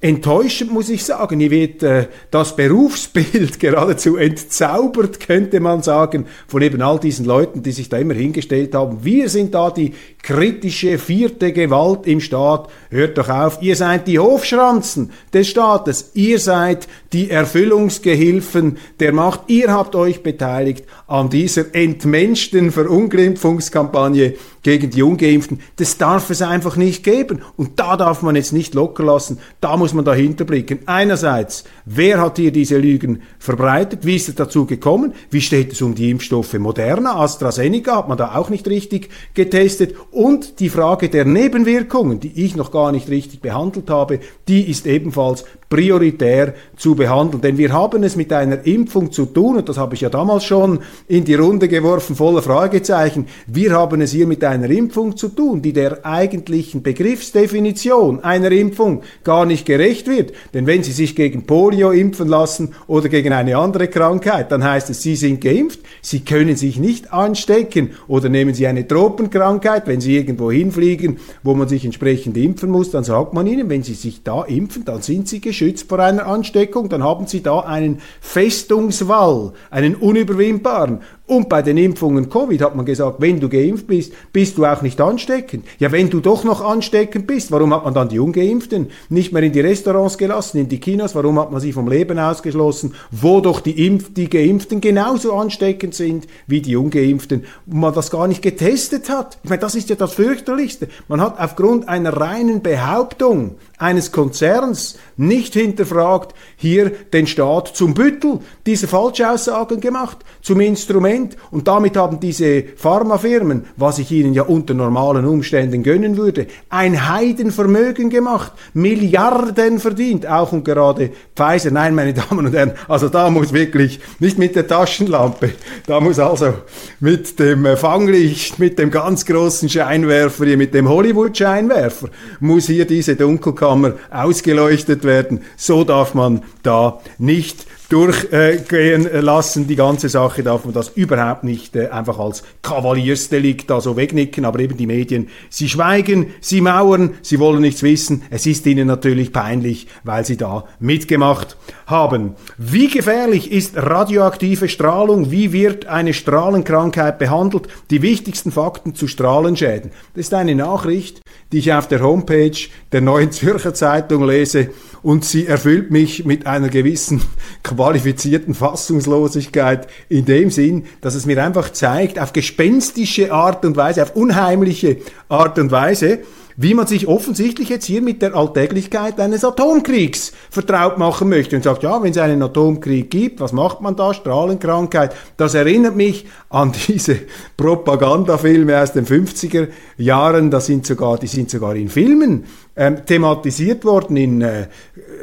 enttäuschend, 0.02 0.72
muss 0.72 0.90
ich 0.90 1.04
sagen. 1.04 1.38
Hier 1.38 1.50
wird 1.50 1.82
äh, 1.82 2.08
das 2.30 2.56
Berufsbild 2.56 3.58
geradezu 3.60 4.16
entzaubert, 4.16 5.20
könnte 5.20 5.60
man 5.60 5.82
sagen, 5.82 6.26
von 6.48 6.60
eben 6.60 6.82
all 6.82 6.98
diesen 6.98 7.24
Leuten, 7.24 7.62
die 7.62 7.70
sich 7.70 7.88
da 7.88 7.98
immer 7.98 8.14
hingestellt 8.14 8.74
haben. 8.74 9.04
Wir 9.04 9.28
sind 9.28 9.54
da 9.54 9.70
die 9.70 9.94
kritische 10.20 10.98
vierte 10.98 11.52
Gewalt 11.52 12.06
im 12.06 12.20
Staat. 12.20 12.68
Hört 12.90 13.16
doch 13.16 13.28
auf, 13.28 13.62
ihr 13.62 13.76
seid 13.76 14.08
die 14.08 14.18
Hofschranzen 14.18 15.12
des 15.32 15.48
Staates. 15.48 16.10
Ihr 16.14 16.40
seid 16.40 16.88
die 17.12 17.30
Erfüllungsgehilfen 17.30 18.78
der 18.98 19.12
Macht. 19.12 19.42
Ihr 19.46 19.72
habt 19.72 19.94
euch 19.94 20.22
beteiligt 20.24 20.84
an 21.06 21.30
dieser 21.30 21.74
entmenschten 21.74 22.72
Verunglimpfungskampagne 22.72 24.34
gegen 24.62 24.90
die 24.90 25.02
Ungeimpften. 25.02 25.60
Das 25.76 25.98
darf 25.98 26.30
es 26.30 26.40
einfach 26.40 26.76
nicht 26.76 27.04
geben. 27.04 27.42
Und 27.56 27.78
da 27.78 27.96
darf 27.96 28.22
man 28.22 28.36
jetzt 28.36 28.52
nicht 28.52 28.74
locker 28.74 29.04
lassen. 29.04 29.38
Da 29.60 29.76
muss 29.76 29.91
man 29.92 30.04
dahinter 30.04 30.44
blicken. 30.44 30.80
Einerseits, 30.86 31.64
wer 31.84 32.20
hat 32.20 32.38
hier 32.38 32.52
diese 32.52 32.78
Lügen 32.78 33.22
verbreitet? 33.38 34.04
Wie 34.04 34.16
ist 34.16 34.28
es 34.28 34.34
dazu 34.34 34.66
gekommen? 34.66 35.14
Wie 35.30 35.40
steht 35.40 35.72
es 35.72 35.82
um 35.82 35.94
die 35.94 36.10
Impfstoffe 36.10 36.54
Moderna, 36.54 37.16
AstraZeneca? 37.16 37.96
Hat 37.96 38.08
man 38.08 38.18
da 38.18 38.34
auch 38.34 38.50
nicht 38.50 38.68
richtig 38.68 39.10
getestet? 39.34 39.94
Und 40.10 40.60
die 40.60 40.68
Frage 40.68 41.08
der 41.08 41.24
Nebenwirkungen, 41.24 42.20
die 42.20 42.44
ich 42.44 42.56
noch 42.56 42.70
gar 42.70 42.92
nicht 42.92 43.08
richtig 43.08 43.40
behandelt 43.40 43.90
habe, 43.90 44.20
die 44.48 44.68
ist 44.70 44.86
ebenfalls 44.86 45.44
prioritär 45.72 46.52
zu 46.76 46.94
behandeln. 46.94 47.40
Denn 47.40 47.56
wir 47.56 47.72
haben 47.72 48.02
es 48.02 48.14
mit 48.14 48.30
einer 48.30 48.66
Impfung 48.66 49.10
zu 49.10 49.24
tun, 49.24 49.56
und 49.56 49.70
das 49.70 49.78
habe 49.78 49.94
ich 49.94 50.02
ja 50.02 50.10
damals 50.10 50.44
schon 50.44 50.80
in 51.08 51.24
die 51.24 51.34
Runde 51.34 51.66
geworfen, 51.66 52.14
voller 52.14 52.42
Fragezeichen. 52.42 53.26
Wir 53.46 53.72
haben 53.72 54.02
es 54.02 54.12
hier 54.12 54.26
mit 54.26 54.44
einer 54.44 54.68
Impfung 54.68 55.16
zu 55.16 55.28
tun, 55.28 55.62
die 55.62 55.72
der 55.72 56.04
eigentlichen 56.04 56.82
Begriffsdefinition 56.82 58.22
einer 58.22 58.52
Impfung 58.52 59.00
gar 59.24 59.46
nicht 59.46 59.64
gerecht 59.64 60.08
wird. 60.08 60.34
Denn 60.52 60.66
wenn 60.66 60.82
Sie 60.82 60.92
sich 60.92 61.16
gegen 61.16 61.46
Polio 61.46 61.90
impfen 61.90 62.28
lassen 62.28 62.74
oder 62.86 63.08
gegen 63.08 63.32
eine 63.32 63.56
andere 63.56 63.88
Krankheit, 63.88 64.52
dann 64.52 64.62
heißt 64.62 64.90
es, 64.90 65.00
Sie 65.00 65.16
sind 65.16 65.40
geimpft, 65.40 65.80
Sie 66.02 66.20
können 66.20 66.56
sich 66.56 66.78
nicht 66.78 67.14
anstecken. 67.14 67.92
Oder 68.08 68.28
nehmen 68.28 68.52
Sie 68.52 68.66
eine 68.66 68.86
Tropenkrankheit, 68.86 69.86
wenn 69.86 70.02
Sie 70.02 70.18
irgendwo 70.18 70.52
hinfliegen, 70.52 71.16
wo 71.42 71.54
man 71.54 71.66
sich 71.66 71.86
entsprechend 71.86 72.36
impfen 72.36 72.68
muss, 72.68 72.90
dann 72.90 73.04
sagt 73.04 73.32
man 73.32 73.46
Ihnen, 73.46 73.70
wenn 73.70 73.82
Sie 73.82 73.94
sich 73.94 74.22
da 74.22 74.42
impfen, 74.42 74.84
dann 74.84 75.00
sind 75.00 75.28
Sie 75.28 75.40
geschützt 75.40 75.61
geschützt 75.62 75.88
vor 75.88 76.00
einer 76.00 76.26
Ansteckung, 76.26 76.88
dann 76.88 77.04
haben 77.04 77.26
Sie 77.28 77.40
da 77.40 77.60
einen 77.60 78.00
Festungswall, 78.20 79.52
einen 79.70 79.94
unüberwindbaren. 79.94 81.02
Und 81.24 81.48
bei 81.48 81.62
den 81.62 81.76
Impfungen 81.76 82.28
Covid 82.28 82.60
hat 82.62 82.74
man 82.74 82.84
gesagt, 82.84 83.20
wenn 83.20 83.38
du 83.38 83.48
geimpft 83.48 83.86
bist, 83.86 84.12
bist 84.32 84.58
du 84.58 84.66
auch 84.66 84.82
nicht 84.82 85.00
ansteckend. 85.00 85.64
Ja, 85.78 85.92
wenn 85.92 86.10
du 86.10 86.18
doch 86.18 86.42
noch 86.42 86.60
ansteckend 86.60 87.28
bist, 87.28 87.52
warum 87.52 87.72
hat 87.72 87.84
man 87.84 87.94
dann 87.94 88.08
die 88.08 88.18
Ungeimpften 88.18 88.88
nicht 89.08 89.32
mehr 89.32 89.44
in 89.44 89.52
die 89.52 89.60
Restaurants 89.60 90.18
gelassen, 90.18 90.58
in 90.58 90.68
die 90.68 90.80
Kinos? 90.80 91.14
Warum 91.14 91.38
hat 91.38 91.52
man 91.52 91.60
sie 91.60 91.72
vom 91.72 91.88
Leben 91.88 92.18
ausgeschlossen, 92.18 92.94
wo 93.12 93.40
doch 93.40 93.60
die, 93.60 93.86
Impf 93.86 94.12
die 94.12 94.28
Geimpften 94.28 94.80
genauso 94.80 95.32
ansteckend 95.34 95.94
sind 95.94 96.26
wie 96.48 96.60
die 96.60 96.74
Ungeimpften 96.74 97.44
und 97.66 97.80
man 97.80 97.94
das 97.94 98.10
gar 98.10 98.26
nicht 98.26 98.42
getestet 98.42 99.08
hat? 99.08 99.38
Ich 99.44 99.48
meine, 99.48 99.60
das 99.60 99.76
ist 99.76 99.90
ja 99.90 99.96
das 99.96 100.14
fürchterlichste. 100.14 100.88
Man 101.06 101.20
hat 101.20 101.38
aufgrund 101.38 101.88
einer 101.88 102.16
reinen 102.16 102.62
Behauptung 102.62 103.54
eines 103.78 104.10
Konzerns 104.10 104.98
nicht 105.16 105.54
hinterfragt, 105.54 106.34
hier 106.56 106.90
den 106.90 107.28
Staat 107.28 107.68
zum 107.68 107.94
Büttel 107.94 108.40
dieser 108.66 108.88
Falschaussagen 108.88 109.80
gemacht, 109.80 110.18
zum 110.40 110.60
Instrument. 110.60 111.11
Und 111.50 111.68
damit 111.68 111.96
haben 111.96 112.20
diese 112.20 112.64
Pharmafirmen, 112.76 113.64
was 113.76 113.98
ich 113.98 114.10
ihnen 114.10 114.34
ja 114.34 114.42
unter 114.42 114.74
normalen 114.74 115.24
Umständen 115.24 115.82
gönnen 115.82 116.16
würde, 116.16 116.46
ein 116.68 117.08
Heidenvermögen 117.08 118.10
gemacht, 118.10 118.52
Milliarden 118.74 119.78
verdient, 119.78 120.26
auch 120.26 120.52
und 120.52 120.64
gerade 120.64 121.10
Pfizer. 121.36 121.70
Nein, 121.70 121.94
meine 121.94 122.14
Damen 122.14 122.46
und 122.46 122.54
Herren, 122.54 122.72
also 122.88 123.08
da 123.08 123.30
muss 123.30 123.52
wirklich 123.52 124.00
nicht 124.18 124.38
mit 124.38 124.56
der 124.56 124.66
Taschenlampe, 124.66 125.52
da 125.86 126.00
muss 126.00 126.18
also 126.18 126.54
mit 127.00 127.38
dem 127.38 127.76
Fanglicht, 127.76 128.58
mit 128.58 128.78
dem 128.78 128.90
ganz 128.90 129.24
großen 129.24 129.68
Scheinwerfer, 129.68 130.44
hier 130.44 130.56
mit 130.56 130.74
dem 130.74 130.88
Hollywood-Scheinwerfer, 130.88 132.08
muss 132.40 132.66
hier 132.66 132.86
diese 132.86 133.16
Dunkelkammer 133.16 133.94
ausgeleuchtet 134.10 135.04
werden. 135.04 135.42
So 135.56 135.84
darf 135.84 136.14
man 136.14 136.42
da 136.62 137.00
nicht 137.18 137.66
durchgehen 137.92 139.06
lassen. 139.20 139.66
Die 139.66 139.76
ganze 139.76 140.08
Sache 140.08 140.42
darf 140.42 140.64
man 140.64 140.72
das 140.72 140.88
überhaupt 140.88 141.44
nicht 141.44 141.76
äh, 141.76 141.88
einfach 141.88 142.18
als 142.18 142.42
Kavaliersdelikt 142.62 143.68
da 143.68 143.82
so 143.82 143.96
wegnicken. 143.96 144.46
Aber 144.46 144.60
eben 144.60 144.78
die 144.78 144.86
Medien, 144.86 145.28
sie 145.50 145.68
schweigen, 145.68 146.32
sie 146.40 146.62
mauern, 146.62 147.14
sie 147.20 147.38
wollen 147.38 147.60
nichts 147.60 147.82
wissen. 147.82 148.22
Es 148.30 148.46
ist 148.46 148.64
ihnen 148.66 148.86
natürlich 148.86 149.32
peinlich, 149.32 149.88
weil 150.04 150.24
sie 150.24 150.38
da 150.38 150.64
mitgemacht 150.80 151.58
haben. 151.86 152.34
Wie 152.56 152.88
gefährlich 152.88 153.52
ist 153.52 153.76
radioaktive 153.76 154.68
Strahlung? 154.68 155.30
Wie 155.30 155.52
wird 155.52 155.86
eine 155.86 156.14
Strahlenkrankheit 156.14 157.18
behandelt? 157.18 157.68
Die 157.90 158.00
wichtigsten 158.00 158.52
Fakten 158.52 158.94
zu 158.94 159.06
Strahlenschäden. 159.06 159.90
Das 160.14 160.26
ist 160.26 160.34
eine 160.34 160.54
Nachricht, 160.54 161.20
die 161.52 161.58
ich 161.58 161.72
auf 161.74 161.88
der 161.88 162.00
Homepage 162.00 162.56
der 162.92 163.02
Neuen 163.02 163.32
Zürcher 163.32 163.74
Zeitung 163.74 164.26
lese 164.26 164.70
und 165.02 165.24
sie 165.24 165.46
erfüllt 165.46 165.90
mich 165.90 166.24
mit 166.24 166.46
einer 166.46 166.68
gewissen 166.68 167.22
qualifizierten 167.62 168.54
Fassungslosigkeit 168.54 169.88
in 170.08 170.24
dem 170.24 170.50
Sinn, 170.50 170.86
dass 171.00 171.14
es 171.14 171.26
mir 171.26 171.42
einfach 171.42 171.70
zeigt, 171.72 172.18
auf 172.18 172.32
gespenstische 172.32 173.32
Art 173.32 173.64
und 173.64 173.76
Weise, 173.76 174.02
auf 174.02 174.14
unheimliche 174.14 174.98
Art 175.28 175.58
und 175.58 175.70
Weise, 175.70 176.20
wie 176.56 176.74
man 176.74 176.86
sich 176.86 177.06
offensichtlich 177.06 177.68
jetzt 177.68 177.86
hier 177.86 178.02
mit 178.02 178.22
der 178.22 178.34
Alltäglichkeit 178.34 179.18
eines 179.20 179.44
Atomkriegs 179.44 180.32
vertraut 180.50 180.98
machen 180.98 181.28
möchte 181.28 181.56
und 181.56 181.62
sagt, 181.62 181.82
ja, 181.82 182.02
wenn 182.02 182.10
es 182.10 182.18
einen 182.18 182.42
Atomkrieg 182.42 183.10
gibt, 183.10 183.40
was 183.40 183.52
macht 183.52 183.80
man 183.80 183.96
da? 183.96 184.14
Strahlenkrankheit. 184.14 185.14
Das 185.36 185.54
erinnert 185.54 185.96
mich 185.96 186.26
an 186.50 186.72
diese 186.88 187.16
Propagandafilme 187.56 188.80
aus 188.80 188.92
den 188.92 189.06
50er 189.06 189.68
Jahren, 189.96 190.50
das 190.50 190.66
sind 190.66 190.86
sogar, 190.86 191.18
die 191.18 191.26
sind 191.26 191.50
sogar 191.50 191.74
in 191.76 191.88
Filmen 191.88 192.44
ähm, 192.76 193.04
thematisiert 193.04 193.84
worden, 193.84 194.16
in 194.16 194.40
äh, 194.40 194.68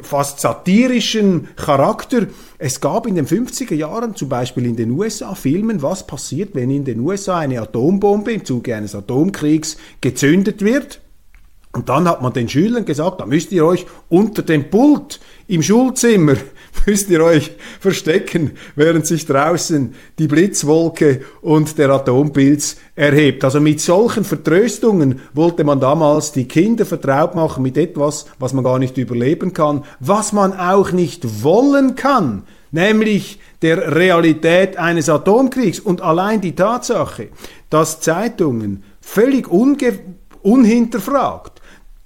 fast 0.02 0.40
satirischen 0.40 1.50
Charakter. 1.56 2.28
Es 2.58 2.82
gab 2.82 3.08
in 3.08 3.16
den 3.16 3.26
50er 3.26 3.76
Jahren 3.76 4.16
zum 4.16 4.30
Beispiel 4.30 4.66
in 4.66 4.76
den 4.76 4.92
USA 4.92 5.36
Filmen, 5.36 5.82
was 5.82 6.06
passiert, 6.06 6.54
wenn 6.54 6.70
in 6.70 6.86
den 6.86 7.00
USA 7.00 7.40
eine 7.40 7.62
Atombombe 7.62 8.34
im 8.34 8.46
Zuge 8.46 8.76
eines 8.76 8.96
Atomkriegs 8.96 9.78
gezündet 10.02 10.64
wird. 10.64 11.02
Und 11.72 11.88
dann 11.88 12.10
hat 12.10 12.24
man 12.24 12.34
den 12.34 12.50
Schülern 12.50 12.84
gesagt, 12.84 13.22
da 13.22 13.28
müsst 13.28 13.52
ihr 13.52 13.64
euch 13.64 13.86
unter 14.10 14.42
dem 14.42 14.72
Pult 14.72 15.20
im 15.48 15.62
Schulzimmer, 15.62 16.34
müsst 16.88 17.12
ihr 17.12 17.24
euch 17.24 17.52
verstecken, 17.80 18.52
während 18.76 19.06
sich 19.06 19.28
draußen 19.28 19.94
die 20.18 20.28
Blitzwolke 20.28 21.22
und 21.42 21.78
der 21.78 21.92
Atompilz 21.92 22.78
erhebt. 22.96 23.44
Also 23.44 23.60
mit 23.60 23.82
solchen 23.82 24.24
Vertröstungen 24.24 25.22
wollte 25.36 25.64
man 25.64 25.80
damals 25.80 26.32
die 26.32 26.48
Kinder 26.48 26.88
vertraut 26.88 27.36
machen 27.36 27.62
mit 27.62 27.78
etwas, 27.78 28.26
was 28.40 28.54
man 28.54 28.64
gar 28.64 28.80
nicht 28.80 28.98
überleben 28.98 29.54
kann, 29.54 29.84
was 30.00 30.34
man 30.34 30.54
auch 30.60 30.92
nicht 30.92 31.44
wollen 31.44 31.94
kann, 31.94 32.48
nämlich 32.72 33.40
der 33.62 33.96
Realität 33.96 34.78
eines 34.78 35.08
Atomkriegs. 35.08 35.80
Und 35.80 36.02
allein 36.02 36.42
die 36.42 36.56
Tatsache, 36.56 37.28
dass 37.70 38.02
Zeitungen 38.02 38.84
völlig 39.02 39.48
unhinterfragt 40.42 41.59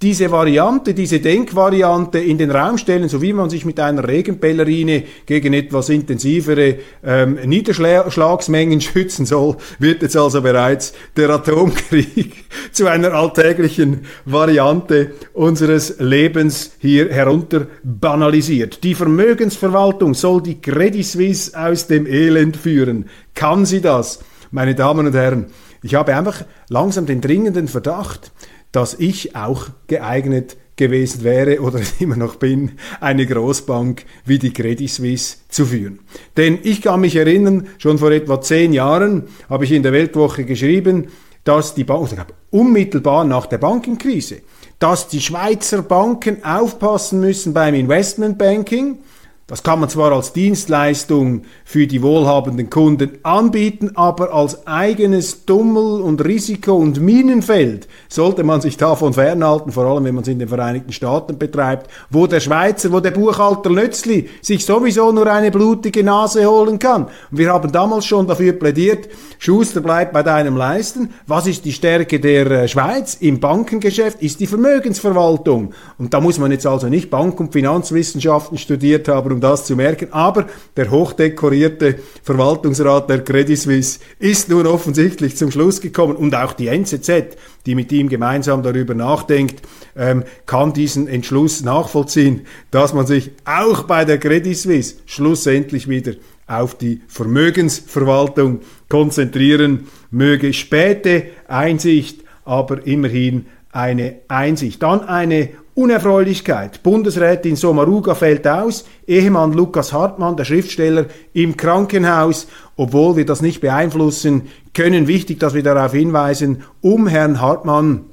diese 0.04 0.30
Variante, 0.30 0.92
diese 0.92 1.18
Denkvariante 1.18 2.18
in 2.18 2.36
den 2.36 2.50
Raum 2.50 2.76
stellen, 2.76 3.08
so 3.08 3.22
wie 3.22 3.32
man 3.32 3.48
sich 3.48 3.64
mit 3.64 3.80
einer 3.80 4.06
Regenpellerine 4.06 5.02
gegen 5.24 5.54
etwas 5.54 5.88
intensivere 5.88 6.76
ähm, 7.02 7.38
Niederschlagsmengen 7.46 8.80
schützen 8.82 9.24
soll, 9.24 9.56
wird 9.78 10.02
jetzt 10.02 10.18
also 10.18 10.42
bereits 10.42 10.92
der 11.16 11.30
Atomkrieg 11.30 12.44
zu 12.72 12.86
einer 12.86 13.14
alltäglichen 13.14 14.00
Variante 14.26 15.12
unseres 15.32 15.98
Lebens 16.00 16.72
hier 16.80 17.10
herunter 17.10 17.66
banalisiert. 17.82 18.84
Die 18.84 18.94
Vermögensverwaltung 18.94 20.12
soll 20.12 20.42
die 20.42 20.60
Credit 20.60 21.06
Suisse 21.06 21.58
aus 21.58 21.86
dem 21.86 22.06
Elend 22.06 22.58
führen. 22.58 23.06
Kann 23.34 23.64
sie 23.64 23.80
das? 23.80 24.18
Meine 24.50 24.74
Damen 24.74 25.06
und 25.06 25.14
Herren, 25.14 25.46
Ich 25.86 25.94
habe 25.94 26.16
einfach 26.16 26.46
langsam 26.70 27.04
den 27.04 27.20
dringenden 27.20 27.68
Verdacht, 27.68 28.32
dass 28.74 28.94
ich 28.98 29.36
auch 29.36 29.68
geeignet 29.86 30.56
gewesen 30.76 31.22
wäre 31.22 31.60
oder 31.62 31.80
immer 32.00 32.16
noch 32.16 32.36
bin, 32.36 32.72
eine 33.00 33.24
Großbank 33.24 34.04
wie 34.24 34.40
die 34.40 34.52
Credit 34.52 34.90
Suisse 34.90 35.36
zu 35.48 35.66
führen. 35.66 36.00
Denn 36.36 36.58
ich 36.62 36.82
kann 36.82 37.00
mich 37.00 37.14
erinnern, 37.14 37.68
schon 37.78 37.98
vor 37.98 38.10
etwa 38.10 38.40
zehn 38.40 38.72
Jahren 38.72 39.28
habe 39.48 39.64
ich 39.64 39.72
in 39.72 39.84
der 39.84 39.92
Weltwoche 39.92 40.44
geschrieben, 40.44 41.06
dass 41.44 41.74
die 41.74 41.84
Bank, 41.84 42.10
unmittelbar 42.50 43.24
nach 43.24 43.46
der 43.46 43.58
Bankenkrise, 43.58 44.40
dass 44.80 45.06
die 45.06 45.20
Schweizer 45.20 45.82
Banken 45.82 46.42
aufpassen 46.42 47.20
müssen 47.20 47.54
beim 47.54 47.74
Investmentbanking, 47.74 48.98
das 49.46 49.62
kann 49.62 49.78
man 49.78 49.90
zwar 49.90 50.10
als 50.12 50.32
Dienstleistung 50.32 51.42
für 51.66 51.86
die 51.86 52.00
wohlhabenden 52.00 52.70
Kunden 52.70 53.18
anbieten, 53.24 53.90
aber 53.94 54.32
als 54.32 54.66
eigenes 54.66 55.44
Dummel- 55.44 56.00
und 56.00 56.24
Risiko- 56.24 56.76
und 56.76 56.98
Minenfeld 56.98 57.86
sollte 58.08 58.42
man 58.42 58.62
sich 58.62 58.78
davon 58.78 59.12
fernhalten, 59.12 59.70
vor 59.70 59.84
allem 59.84 60.04
wenn 60.04 60.14
man 60.14 60.22
es 60.22 60.28
in 60.28 60.38
den 60.38 60.48
Vereinigten 60.48 60.92
Staaten 60.92 61.36
betreibt, 61.36 61.90
wo 62.08 62.26
der 62.26 62.40
Schweizer, 62.40 62.90
wo 62.90 63.00
der 63.00 63.10
Buchhalter 63.10 63.68
Nötzli 63.68 64.30
sich 64.40 64.64
sowieso 64.64 65.12
nur 65.12 65.26
eine 65.30 65.50
blutige 65.50 66.02
Nase 66.02 66.46
holen 66.46 66.78
kann. 66.78 67.04
Und 67.04 67.38
wir 67.38 67.52
haben 67.52 67.70
damals 67.70 68.06
schon 68.06 68.26
dafür 68.26 68.54
plädiert, 68.54 69.10
Schuster 69.38 69.82
bleibt 69.82 70.14
bei 70.14 70.22
deinem 70.22 70.56
Leisten. 70.56 71.10
Was 71.26 71.46
ist 71.46 71.66
die 71.66 71.72
Stärke 71.72 72.18
der 72.18 72.50
äh, 72.50 72.68
Schweiz 72.68 73.18
im 73.20 73.40
Bankengeschäft? 73.40 74.22
Ist 74.22 74.40
die 74.40 74.46
Vermögensverwaltung. 74.46 75.74
Und 75.98 76.14
da 76.14 76.20
muss 76.22 76.38
man 76.38 76.50
jetzt 76.50 76.66
also 76.66 76.88
nicht 76.88 77.10
Bank- 77.10 77.38
und 77.40 77.52
Finanzwissenschaften 77.52 78.56
studiert 78.56 79.06
haben, 79.08 79.33
um 79.34 79.40
das 79.40 79.66
zu 79.66 79.76
merken. 79.76 80.08
Aber 80.12 80.46
der 80.76 80.90
hochdekorierte 80.90 81.96
Verwaltungsrat 82.22 83.10
der 83.10 83.22
Credit 83.22 83.58
Suisse 83.58 84.00
ist 84.18 84.48
nun 84.48 84.66
offensichtlich 84.66 85.36
zum 85.36 85.50
Schluss 85.50 85.80
gekommen 85.80 86.16
und 86.16 86.34
auch 86.34 86.54
die 86.54 86.68
NZZ, 86.68 87.36
die 87.66 87.74
mit 87.74 87.92
ihm 87.92 88.08
gemeinsam 88.08 88.62
darüber 88.62 88.94
nachdenkt, 88.94 89.60
ähm, 89.96 90.24
kann 90.46 90.72
diesen 90.72 91.06
Entschluss 91.06 91.62
nachvollziehen, 91.62 92.46
dass 92.70 92.94
man 92.94 93.06
sich 93.06 93.32
auch 93.44 93.82
bei 93.84 94.04
der 94.04 94.18
Credit 94.18 94.56
Suisse 94.56 94.96
schlussendlich 95.06 95.88
wieder 95.88 96.12
auf 96.46 96.76
die 96.76 97.00
Vermögensverwaltung 97.08 98.60
konzentrieren 98.88 99.88
möge. 100.10 100.52
Späte 100.52 101.24
Einsicht, 101.48 102.22
aber 102.44 102.86
immerhin 102.86 103.46
eine 103.72 104.16
Einsicht. 104.28 104.82
Dann 104.82 105.00
eine 105.00 105.50
Unerfreulichkeit. 105.74 106.82
Bundesrätin 106.82 107.56
Sommaruga 107.56 108.14
fällt 108.14 108.46
aus, 108.46 108.84
Ehemann 109.06 109.52
Lukas 109.52 109.92
Hartmann, 109.92 110.36
der 110.36 110.44
Schriftsteller, 110.44 111.06
im 111.32 111.56
Krankenhaus. 111.56 112.46
Obwohl 112.76 113.16
wir 113.16 113.26
das 113.26 113.42
nicht 113.42 113.60
beeinflussen 113.60 114.48
können, 114.72 115.08
wichtig, 115.08 115.40
dass 115.40 115.54
wir 115.54 115.62
darauf 115.62 115.92
hinweisen, 115.92 116.62
um 116.80 117.06
Herrn 117.06 117.40
Hartmann 117.40 118.06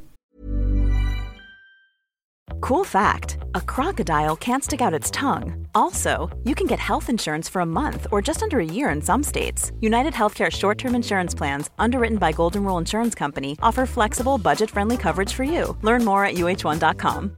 Cool 2.62 2.84
fact 2.84 3.38
a 3.56 3.62
crocodile 3.62 4.38
can't 4.38 4.64
stick 4.64 4.82
out 4.82 4.94
its 4.94 5.10
tongue. 5.10 5.68
Also, 5.74 6.30
you 6.44 6.54
can 6.54 6.68
get 6.68 6.80
health 6.80 7.10
insurance 7.10 7.50
for 7.50 7.60
a 7.62 7.66
month 7.66 8.08
or 8.12 8.22
just 8.22 8.44
under 8.44 8.60
a 8.60 8.66
year 8.66 8.90
in 8.92 9.02
some 9.02 9.24
states. 9.24 9.72
United 9.82 10.14
Healthcare 10.14 10.52
short 10.52 10.78
term 10.78 10.96
insurance 10.96 11.34
plans, 11.34 11.70
underwritten 11.80 12.18
by 12.18 12.32
Golden 12.32 12.64
Rule 12.64 12.78
Insurance 12.78 13.16
Company, 13.16 13.58
offer 13.62 13.86
flexible, 13.86 14.38
budget 14.38 14.70
friendly 14.70 14.96
coverage 14.96 15.34
for 15.34 15.44
you. 15.44 15.76
Learn 15.82 16.06
more 16.06 16.24
at 16.24 16.36
uh1.com. 16.36 17.38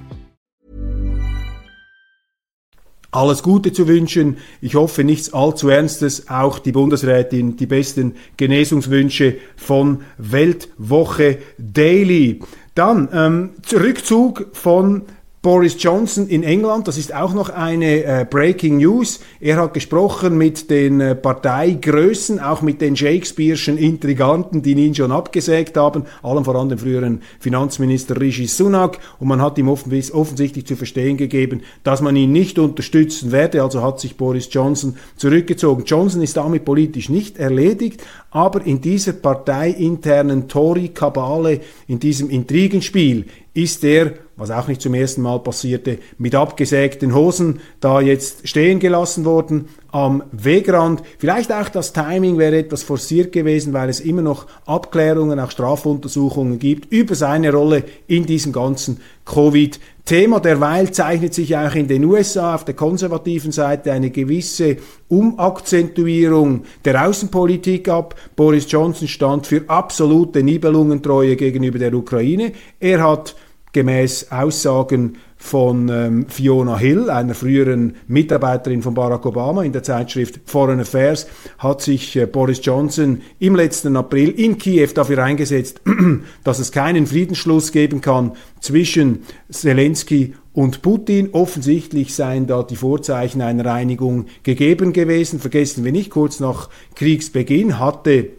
alles 3.11 3.43
Gute 3.43 3.73
zu 3.73 3.87
wünschen. 3.87 4.37
Ich 4.61 4.75
hoffe 4.75 5.03
nichts 5.03 5.33
allzu 5.33 5.69
Ernstes. 5.69 6.29
Auch 6.29 6.59
die 6.59 6.71
Bundesrätin 6.71 7.57
die 7.57 7.65
besten 7.65 8.15
Genesungswünsche 8.37 9.35
von 9.57 10.01
Weltwoche 10.17 11.37
Daily. 11.57 12.39
Dann 12.73 13.09
ähm, 13.13 13.49
Rückzug 13.71 14.47
von 14.53 15.03
Boris 15.43 15.75
Johnson 15.79 16.27
in 16.27 16.43
England, 16.43 16.87
das 16.87 16.99
ist 16.99 17.15
auch 17.15 17.33
noch 17.33 17.49
eine 17.49 18.03
äh, 18.03 18.27
Breaking 18.29 18.77
News. 18.77 19.21
Er 19.39 19.57
hat 19.57 19.73
gesprochen 19.73 20.37
mit 20.37 20.69
den 20.69 21.01
äh, 21.01 21.15
Parteigrößen, 21.15 22.39
auch 22.39 22.61
mit 22.61 22.79
den 22.79 22.95
Shakespeare'schen 22.95 23.75
Intriganten, 23.75 24.61
die 24.61 24.73
ihn 24.73 24.93
schon 24.93 25.11
abgesägt 25.11 25.77
haben, 25.77 26.05
allem 26.21 26.45
voran 26.45 26.69
dem 26.69 26.77
früheren 26.77 27.23
Finanzminister 27.39 28.21
Rishi 28.21 28.45
Sunak. 28.45 28.99
Und 29.17 29.29
man 29.29 29.41
hat 29.41 29.57
ihm 29.57 29.67
offensichtlich 29.67 30.67
zu 30.67 30.75
verstehen 30.75 31.17
gegeben, 31.17 31.63
dass 31.83 32.01
man 32.01 32.15
ihn 32.15 32.31
nicht 32.31 32.59
unterstützen 32.59 33.31
werde. 33.31 33.63
Also 33.63 33.81
hat 33.81 33.99
sich 33.99 34.17
Boris 34.17 34.47
Johnson 34.51 34.95
zurückgezogen. 35.15 35.85
Johnson 35.85 36.21
ist 36.21 36.37
damit 36.37 36.65
politisch 36.65 37.09
nicht 37.09 37.39
erledigt, 37.39 38.03
aber 38.29 38.63
in 38.63 38.79
dieser 38.79 39.13
parteiinternen 39.13 40.47
Tory-Kabale, 40.47 41.61
in 41.87 41.99
diesem 41.99 42.29
Intrigenspiel, 42.29 43.25
ist 43.53 43.83
er, 43.83 44.13
was 44.37 44.49
auch 44.49 44.67
nicht 44.67 44.81
zum 44.81 44.93
ersten 44.93 45.21
Mal 45.21 45.39
passierte, 45.39 45.99
mit 46.17 46.35
abgesägten 46.35 47.13
Hosen 47.13 47.59
da 47.81 47.99
jetzt 47.99 48.47
stehen 48.47 48.79
gelassen 48.79 49.25
worden 49.25 49.67
am 49.91 50.23
Wegrand. 50.31 51.03
Vielleicht 51.17 51.51
auch 51.51 51.67
das 51.67 51.91
Timing 51.91 52.37
wäre 52.37 52.57
etwas 52.57 52.81
forciert 52.81 53.33
gewesen, 53.33 53.73
weil 53.73 53.89
es 53.89 53.99
immer 53.99 54.21
noch 54.21 54.47
Abklärungen, 54.65 55.39
auch 55.39 55.51
Strafuntersuchungen 55.51 56.59
gibt 56.59 56.91
über 56.93 57.13
seine 57.13 57.51
Rolle 57.51 57.83
in 58.07 58.25
diesem 58.25 58.53
ganzen 58.53 59.01
Covid-Thema. 60.11 60.41
Derweil 60.41 60.91
zeichnet 60.91 61.33
sich 61.33 61.55
auch 61.55 61.73
in 61.73 61.87
den 61.87 62.03
USA 62.03 62.55
auf 62.55 62.65
der 62.65 62.73
konservativen 62.73 63.53
Seite 63.53 63.93
eine 63.93 64.09
gewisse 64.09 64.75
Umakzentuierung 65.07 66.63
der 66.83 67.07
Außenpolitik 67.07 67.87
ab. 67.87 68.15
Boris 68.35 68.69
Johnson 68.69 69.07
stand 69.07 69.47
für 69.47 69.63
absolute 69.67 70.43
Nibelungentreue 70.43 71.37
gegenüber 71.37 71.79
der 71.79 71.93
Ukraine. 71.93 72.51
Er 72.81 73.01
hat 73.01 73.37
gemäß 73.73 74.31
Aussagen 74.31 75.17
von 75.41 75.89
ähm, 75.89 76.25
Fiona 76.27 76.77
Hill, 76.77 77.09
einer 77.09 77.33
früheren 77.33 77.95
Mitarbeiterin 78.07 78.83
von 78.83 78.93
Barack 78.93 79.25
Obama 79.25 79.63
in 79.63 79.71
der 79.71 79.81
Zeitschrift 79.81 80.39
Foreign 80.45 80.79
Affairs, 80.79 81.25
hat 81.57 81.81
sich 81.81 82.15
äh, 82.15 82.27
Boris 82.27 82.59
Johnson 82.63 83.21
im 83.39 83.55
letzten 83.55 83.95
April 83.97 84.29
in 84.29 84.59
Kiew 84.59 84.89
dafür 84.93 85.23
eingesetzt, 85.23 85.81
dass 86.43 86.59
es 86.59 86.71
keinen 86.71 87.07
Friedensschluss 87.07 87.71
geben 87.71 88.01
kann 88.01 88.33
zwischen 88.59 89.23
Zelensky 89.49 90.35
und 90.53 90.83
Putin. 90.83 91.29
Offensichtlich 91.31 92.13
seien 92.13 92.45
da 92.45 92.61
die 92.61 92.75
Vorzeichen 92.75 93.41
einer 93.41 93.65
Einigung 93.71 94.27
gegeben 94.43 94.93
gewesen. 94.93 95.39
Vergessen 95.39 95.83
wir 95.83 95.91
nicht, 95.91 96.11
kurz 96.11 96.39
nach 96.39 96.69
Kriegsbeginn 96.95 97.79
hatte 97.79 98.29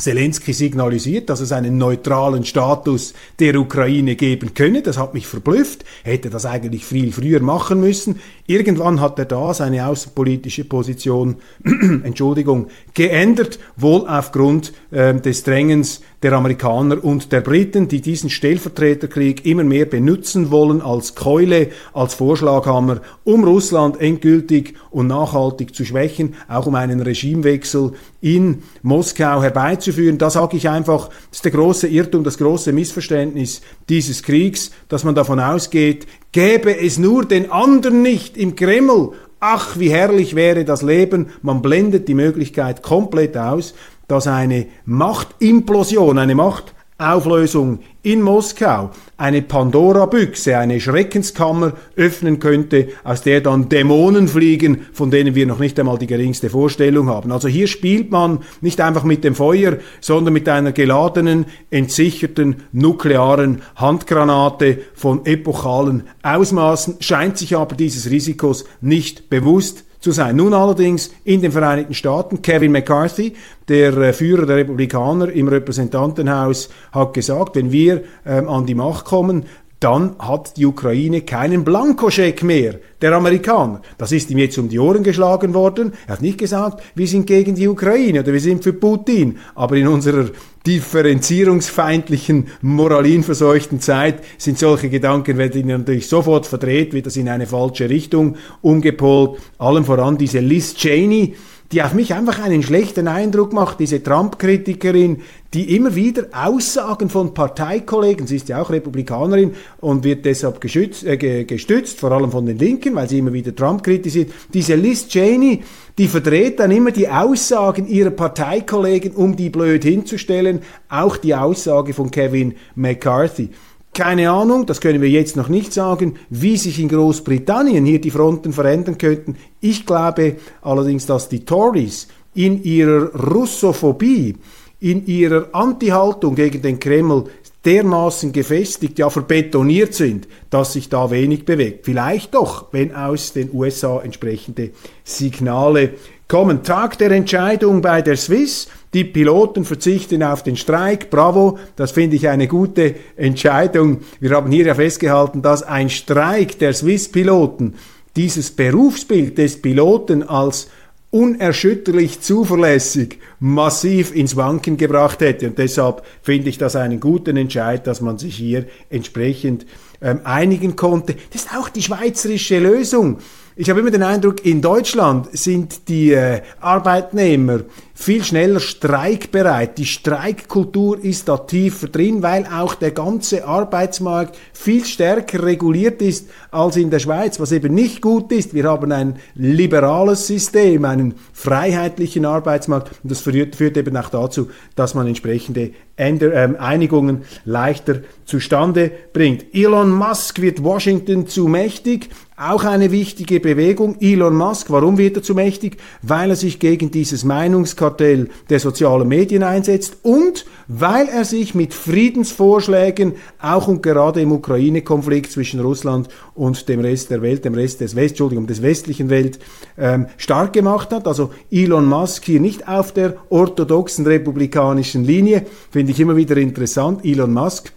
Zelensky 0.00 0.52
signalisiert, 0.52 1.28
dass 1.28 1.40
es 1.40 1.50
einen 1.50 1.76
neutralen 1.76 2.44
Status 2.44 3.14
der 3.40 3.58
Ukraine 3.58 4.14
geben 4.14 4.54
könne. 4.54 4.80
Das 4.80 4.96
hat 4.96 5.12
mich 5.12 5.26
verblüfft. 5.26 5.84
Er 6.04 6.12
hätte 6.12 6.30
das 6.30 6.46
eigentlich 6.46 6.84
viel 6.84 7.10
früher 7.10 7.40
machen 7.40 7.80
müssen. 7.80 8.20
Irgendwann 8.46 9.00
hat 9.00 9.18
er 9.18 9.24
da 9.24 9.52
seine 9.52 9.88
außenpolitische 9.88 10.66
Position, 10.66 11.38
Entschuldigung, 12.04 12.68
geändert, 12.94 13.58
wohl 13.76 14.06
aufgrund 14.06 14.72
äh, 14.92 15.14
des 15.14 15.42
Drängens 15.42 16.00
der 16.22 16.32
Amerikaner 16.32 17.02
und 17.02 17.30
der 17.30 17.40
Briten, 17.40 17.86
die 17.86 18.00
diesen 18.00 18.28
Stellvertreterkrieg 18.28 19.46
immer 19.46 19.62
mehr 19.62 19.86
benutzen 19.86 20.50
wollen 20.50 20.82
als 20.82 21.14
Keule, 21.14 21.68
als 21.92 22.14
Vorschlaghammer, 22.14 23.00
um 23.22 23.44
Russland 23.44 24.00
endgültig 24.00 24.74
und 24.90 25.06
nachhaltig 25.06 25.74
zu 25.74 25.84
schwächen, 25.84 26.34
auch 26.48 26.66
um 26.66 26.74
einen 26.74 27.00
Regimewechsel 27.00 27.92
in 28.20 28.62
Moskau 28.82 29.42
herbeizuführen. 29.42 30.18
Da 30.18 30.28
sage 30.30 30.56
ich 30.56 30.68
einfach, 30.68 31.08
das 31.08 31.38
ist 31.38 31.44
der 31.44 31.52
große 31.52 31.86
Irrtum, 31.86 32.24
das 32.24 32.38
große 32.38 32.72
Missverständnis 32.72 33.60
dieses 33.88 34.24
Kriegs, 34.24 34.72
dass 34.88 35.04
man 35.04 35.14
davon 35.14 35.38
ausgeht, 35.38 36.06
Gäbe 36.32 36.78
es 36.78 36.98
nur 36.98 37.24
den 37.24 37.50
anderen 37.50 38.02
nicht 38.02 38.36
im 38.36 38.54
Kreml, 38.54 39.12
ach, 39.40 39.78
wie 39.78 39.90
herrlich 39.90 40.34
wäre 40.34 40.64
das 40.64 40.82
Leben, 40.82 41.30
man 41.42 41.62
blendet 41.62 42.08
die 42.08 42.14
Möglichkeit 42.14 42.82
komplett 42.82 43.36
aus, 43.36 43.74
dass 44.08 44.26
eine 44.26 44.66
Machtimplosion, 44.84 46.18
eine 46.18 46.34
Macht 46.34 46.74
Auflösung 47.00 47.78
in 48.02 48.22
Moskau 48.22 48.90
eine 49.16 49.40
Pandora-Büchse, 49.42 50.58
eine 50.58 50.80
Schreckenskammer 50.80 51.74
öffnen 51.94 52.40
könnte, 52.40 52.88
aus 53.04 53.22
der 53.22 53.40
dann 53.40 53.68
Dämonen 53.68 54.26
fliegen, 54.26 54.86
von 54.92 55.12
denen 55.12 55.36
wir 55.36 55.46
noch 55.46 55.60
nicht 55.60 55.78
einmal 55.78 55.98
die 55.98 56.08
geringste 56.08 56.50
Vorstellung 56.50 57.08
haben. 57.08 57.30
Also 57.30 57.46
hier 57.46 57.68
spielt 57.68 58.10
man 58.10 58.40
nicht 58.62 58.80
einfach 58.80 59.04
mit 59.04 59.22
dem 59.22 59.36
Feuer, 59.36 59.76
sondern 60.00 60.34
mit 60.34 60.48
einer 60.48 60.72
geladenen, 60.72 61.46
entsicherten 61.70 62.64
nuklearen 62.72 63.62
Handgranate 63.76 64.78
von 64.94 65.24
epochalen 65.24 66.02
Ausmaßen, 66.24 66.96
scheint 66.98 67.38
sich 67.38 67.56
aber 67.56 67.76
dieses 67.76 68.10
Risikos 68.10 68.64
nicht 68.80 69.30
bewusst 69.30 69.84
zu 70.00 70.12
sein. 70.12 70.36
Nun 70.36 70.54
allerdings 70.54 71.10
in 71.24 71.40
den 71.40 71.52
Vereinigten 71.52 71.94
Staaten, 71.94 72.42
Kevin 72.42 72.72
McCarthy, 72.72 73.34
der 73.68 73.96
äh, 73.96 74.12
Führer 74.12 74.46
der 74.46 74.56
Republikaner 74.56 75.30
im 75.30 75.48
Repräsentantenhaus, 75.48 76.70
hat 76.92 77.14
gesagt, 77.14 77.56
wenn 77.56 77.72
wir 77.72 78.04
ähm, 78.24 78.48
an 78.48 78.66
die 78.66 78.74
Macht 78.74 79.04
kommen, 79.06 79.44
dann 79.80 80.16
hat 80.18 80.56
die 80.56 80.66
Ukraine 80.66 81.22
keinen 81.22 81.62
Blankoscheck 81.64 82.42
mehr 82.42 82.80
der 83.00 83.12
Amerikaner. 83.12 83.80
Das 83.96 84.10
ist 84.10 84.28
ihm 84.30 84.38
jetzt 84.38 84.58
um 84.58 84.68
die 84.68 84.78
Ohren 84.78 85.04
geschlagen 85.04 85.54
worden. 85.54 85.92
Er 86.06 86.14
hat 86.14 86.22
nicht 86.22 86.38
gesagt, 86.38 86.82
wir 86.96 87.06
sind 87.06 87.26
gegen 87.26 87.54
die 87.54 87.68
Ukraine 87.68 88.20
oder 88.20 88.32
wir 88.32 88.40
sind 88.40 88.64
für 88.64 88.72
Putin. 88.72 89.38
Aber 89.54 89.76
in 89.76 89.86
unserer 89.86 90.30
differenzierungsfeindlichen, 90.66 92.48
moralinverseuchten 92.60 93.80
Zeit 93.80 94.24
sind 94.36 94.58
solche 94.58 94.90
Gedanken, 94.90 95.38
werden 95.38 95.68
natürlich 95.68 96.08
sofort 96.08 96.46
verdreht, 96.46 96.92
wird 96.92 97.06
das 97.06 97.16
in 97.16 97.28
eine 97.28 97.46
falsche 97.46 97.88
Richtung 97.88 98.36
umgepolt. 98.60 99.38
Allem 99.58 99.84
voran 99.84 100.18
diese 100.18 100.40
Liz 100.40 100.74
Cheney, 100.74 101.36
die 101.72 101.82
auf 101.82 101.92
mich 101.92 102.14
einfach 102.14 102.42
einen 102.42 102.62
schlechten 102.62 103.08
Eindruck 103.08 103.52
macht, 103.52 103.78
diese 103.78 104.02
Trump-Kritikerin, 104.02 105.20
die 105.52 105.76
immer 105.76 105.94
wieder 105.94 106.24
Aussagen 106.32 107.10
von 107.10 107.34
Parteikollegen, 107.34 108.26
sie 108.26 108.36
ist 108.36 108.48
ja 108.48 108.62
auch 108.62 108.70
Republikanerin 108.70 109.52
und 109.80 110.02
wird 110.02 110.24
deshalb 110.24 110.62
geschützt, 110.62 111.04
äh, 111.04 111.44
gestützt, 111.44 112.00
vor 112.00 112.12
allem 112.12 112.30
von 112.30 112.46
den 112.46 112.58
Linken, 112.58 112.94
weil 112.94 113.08
sie 113.08 113.18
immer 113.18 113.32
wieder 113.34 113.54
Trump 113.54 113.82
kritisiert. 113.82 114.30
Diese 114.52 114.76
Liz 114.76 115.08
Cheney, 115.08 115.62
die 115.98 116.08
verdreht 116.08 116.58
dann 116.60 116.70
immer 116.70 116.90
die 116.90 117.08
Aussagen 117.08 117.86
ihrer 117.86 118.10
Parteikollegen, 118.10 119.12
um 119.12 119.36
die 119.36 119.50
blöd 119.50 119.84
hinzustellen, 119.84 120.60
auch 120.88 121.18
die 121.18 121.34
Aussage 121.34 121.92
von 121.92 122.10
Kevin 122.10 122.54
McCarthy. 122.76 123.50
Keine 123.98 124.30
Ahnung, 124.30 124.64
das 124.64 124.80
können 124.80 125.02
wir 125.02 125.08
jetzt 125.08 125.34
noch 125.34 125.48
nicht 125.48 125.72
sagen, 125.72 126.14
wie 126.30 126.56
sich 126.56 126.78
in 126.78 126.88
Großbritannien 126.88 127.84
hier 127.84 128.00
die 128.00 128.12
Fronten 128.12 128.52
verändern 128.52 128.96
könnten. 128.96 129.34
Ich 129.60 129.86
glaube 129.86 130.36
allerdings, 130.62 131.06
dass 131.06 131.28
die 131.28 131.44
Tories 131.44 132.06
in 132.32 132.62
ihrer 132.62 133.12
Russophobie, 133.12 134.36
in 134.78 135.04
ihrer 135.04 135.48
Antihaltung 135.52 136.36
gegen 136.36 136.62
den 136.62 136.78
Kreml 136.78 137.24
dermaßen 137.64 138.30
gefestigt, 138.30 139.00
ja 139.00 139.10
verbetoniert 139.10 139.94
sind, 139.94 140.28
dass 140.48 140.74
sich 140.74 140.88
da 140.88 141.10
wenig 141.10 141.44
bewegt. 141.44 141.84
Vielleicht 141.84 142.34
doch, 142.34 142.72
wenn 142.72 142.94
aus 142.94 143.32
den 143.32 143.50
USA 143.52 144.00
entsprechende 144.00 144.70
Signale 145.02 145.94
kommen. 146.28 146.62
Tag 146.62 146.98
der 146.98 147.10
Entscheidung 147.10 147.80
bei 147.80 148.02
der 148.02 148.16
Swiss. 148.16 148.68
Die 148.94 149.04
Piloten 149.04 149.64
verzichten 149.64 150.22
auf 150.22 150.42
den 150.42 150.56
Streik. 150.56 151.10
Bravo, 151.10 151.58
das 151.76 151.92
finde 151.92 152.16
ich 152.16 152.28
eine 152.28 152.46
gute 152.46 152.94
Entscheidung. 153.16 154.00
Wir 154.20 154.30
haben 154.30 154.52
hier 154.52 154.66
ja 154.66 154.74
festgehalten, 154.74 155.42
dass 155.42 155.62
ein 155.62 155.90
Streik 155.90 156.58
der 156.58 156.72
Swiss-Piloten 156.72 157.74
dieses 158.16 158.50
Berufsbild 158.50 159.38
des 159.38 159.60
Piloten 159.60 160.22
als 160.22 160.68
unerschütterlich 161.10 162.20
zuverlässig 162.20 163.18
massiv 163.40 164.14
ins 164.14 164.36
Wanken 164.36 164.76
gebracht 164.76 165.20
hätte. 165.20 165.48
Und 165.48 165.58
deshalb 165.58 166.02
finde 166.22 166.50
ich 166.50 166.58
das 166.58 166.76
einen 166.76 167.00
guten 167.00 167.36
Entscheid, 167.36 167.86
dass 167.86 168.00
man 168.00 168.18
sich 168.18 168.36
hier 168.36 168.66
entsprechend 168.90 169.64
ähm, 170.02 170.20
einigen 170.24 170.76
konnte. 170.76 171.14
Das 171.32 171.44
ist 171.44 171.56
auch 171.56 171.70
die 171.70 171.82
schweizerische 171.82 172.58
Lösung. 172.58 173.18
Ich 173.60 173.68
habe 173.68 173.80
immer 173.80 173.90
den 173.90 174.04
Eindruck, 174.04 174.46
in 174.46 174.62
Deutschland 174.62 175.36
sind 175.36 175.88
die 175.88 176.12
äh, 176.12 176.42
Arbeitnehmer 176.60 177.62
viel 177.92 178.22
schneller 178.22 178.60
streikbereit. 178.60 179.78
Die 179.78 179.84
Streikkultur 179.84 181.02
ist 181.02 181.28
da 181.28 181.38
tiefer 181.38 181.88
drin, 181.88 182.22
weil 182.22 182.46
auch 182.46 182.76
der 182.76 182.92
ganze 182.92 183.44
Arbeitsmarkt 183.44 184.38
viel 184.52 184.84
stärker 184.84 185.42
reguliert 185.42 186.00
ist 186.00 186.28
als 186.52 186.76
in 186.76 186.90
der 186.90 187.00
Schweiz, 187.00 187.40
was 187.40 187.50
eben 187.50 187.74
nicht 187.74 188.00
gut 188.00 188.30
ist. 188.30 188.54
Wir 188.54 188.62
haben 188.62 188.92
ein 188.92 189.16
liberales 189.34 190.28
System, 190.28 190.84
einen 190.84 191.14
freiheitlichen 191.32 192.26
Arbeitsmarkt 192.26 192.92
und 193.02 193.10
das 193.10 193.22
führt, 193.22 193.56
führt 193.56 193.76
eben 193.76 193.96
auch 193.96 194.10
dazu, 194.10 194.50
dass 194.76 194.94
man 194.94 195.08
entsprechende 195.08 195.72
Änder 195.96 196.32
äh, 196.32 196.56
Einigungen 196.58 197.22
leichter 197.44 198.02
zustande 198.24 198.92
bringt. 199.12 199.52
Elon 199.52 199.90
Musk 199.90 200.40
wird 200.40 200.62
Washington 200.62 201.26
zu 201.26 201.48
mächtig. 201.48 202.10
Auch 202.40 202.62
eine 202.62 202.92
wichtige 202.92 203.40
Bewegung. 203.40 203.96
Elon 203.98 204.36
Musk, 204.36 204.70
warum 204.70 204.96
wird 204.96 205.16
er 205.16 205.22
zu 205.24 205.34
mächtig? 205.34 205.76
Weil 206.02 206.30
er 206.30 206.36
sich 206.36 206.60
gegen 206.60 206.92
dieses 206.92 207.24
Meinungskartell 207.24 208.28
der 208.48 208.60
sozialen 208.60 209.08
Medien 209.08 209.42
einsetzt 209.42 209.96
und 210.02 210.46
weil 210.68 211.08
er 211.08 211.24
sich 211.24 211.56
mit 211.56 211.74
Friedensvorschlägen 211.74 213.14
auch 213.42 213.66
und 213.66 213.82
gerade 213.82 214.20
im 214.20 214.30
Ukraine-Konflikt 214.30 215.32
zwischen 215.32 215.58
Russland 215.58 216.10
und 216.36 216.68
dem 216.68 216.78
Rest 216.78 217.10
der 217.10 217.22
Welt, 217.22 217.44
dem 217.44 217.54
Rest 217.54 217.80
des 217.80 217.96
West, 217.96 218.10
Entschuldigung, 218.10 218.46
des 218.46 218.62
westlichen 218.62 219.10
Welt 219.10 219.40
ähm, 219.76 220.06
stark 220.16 220.52
gemacht 220.52 220.92
hat. 220.92 221.08
Also 221.08 221.30
Elon 221.50 221.86
Musk 221.86 222.24
hier 222.24 222.38
nicht 222.38 222.68
auf 222.68 222.92
der 222.92 223.16
orthodoxen 223.30 224.06
republikanischen 224.06 225.02
Linie, 225.02 225.44
finde 225.72 225.90
ich 225.90 225.98
immer 225.98 226.14
wieder 226.14 226.36
interessant. 226.36 227.04
Elon 227.04 227.32
Musk 227.32 227.72